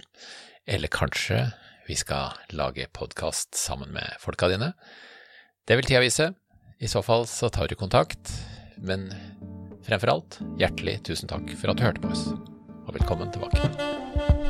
eller 0.67 0.91
kanskje 0.91 1.45
vi 1.87 1.95
skal 1.95 2.35
lage 2.51 2.89
podkast 2.97 3.55
sammen 3.55 3.93
med 3.95 4.19
folka 4.19 4.51
dine. 4.51 4.73
Det 5.67 5.79
vil 5.79 5.87
tida 5.87 6.03
vise. 6.03 6.33
I 6.83 6.91
så 6.91 7.05
fall 7.07 7.29
så 7.31 7.53
tar 7.55 7.71
du 7.71 7.79
kontakt, 7.79 8.35
men 8.83 9.07
fremfor 9.87 10.17
alt, 10.17 10.41
hjertelig 10.59 10.99
tusen 11.07 11.31
takk 11.31 11.55
for 11.55 11.71
at 11.71 11.79
du 11.79 11.87
hørte 11.87 12.03
på 12.03 12.11
oss, 12.11 12.27
og 12.83 12.99
velkommen 12.99 13.31
tilbake. 13.31 14.46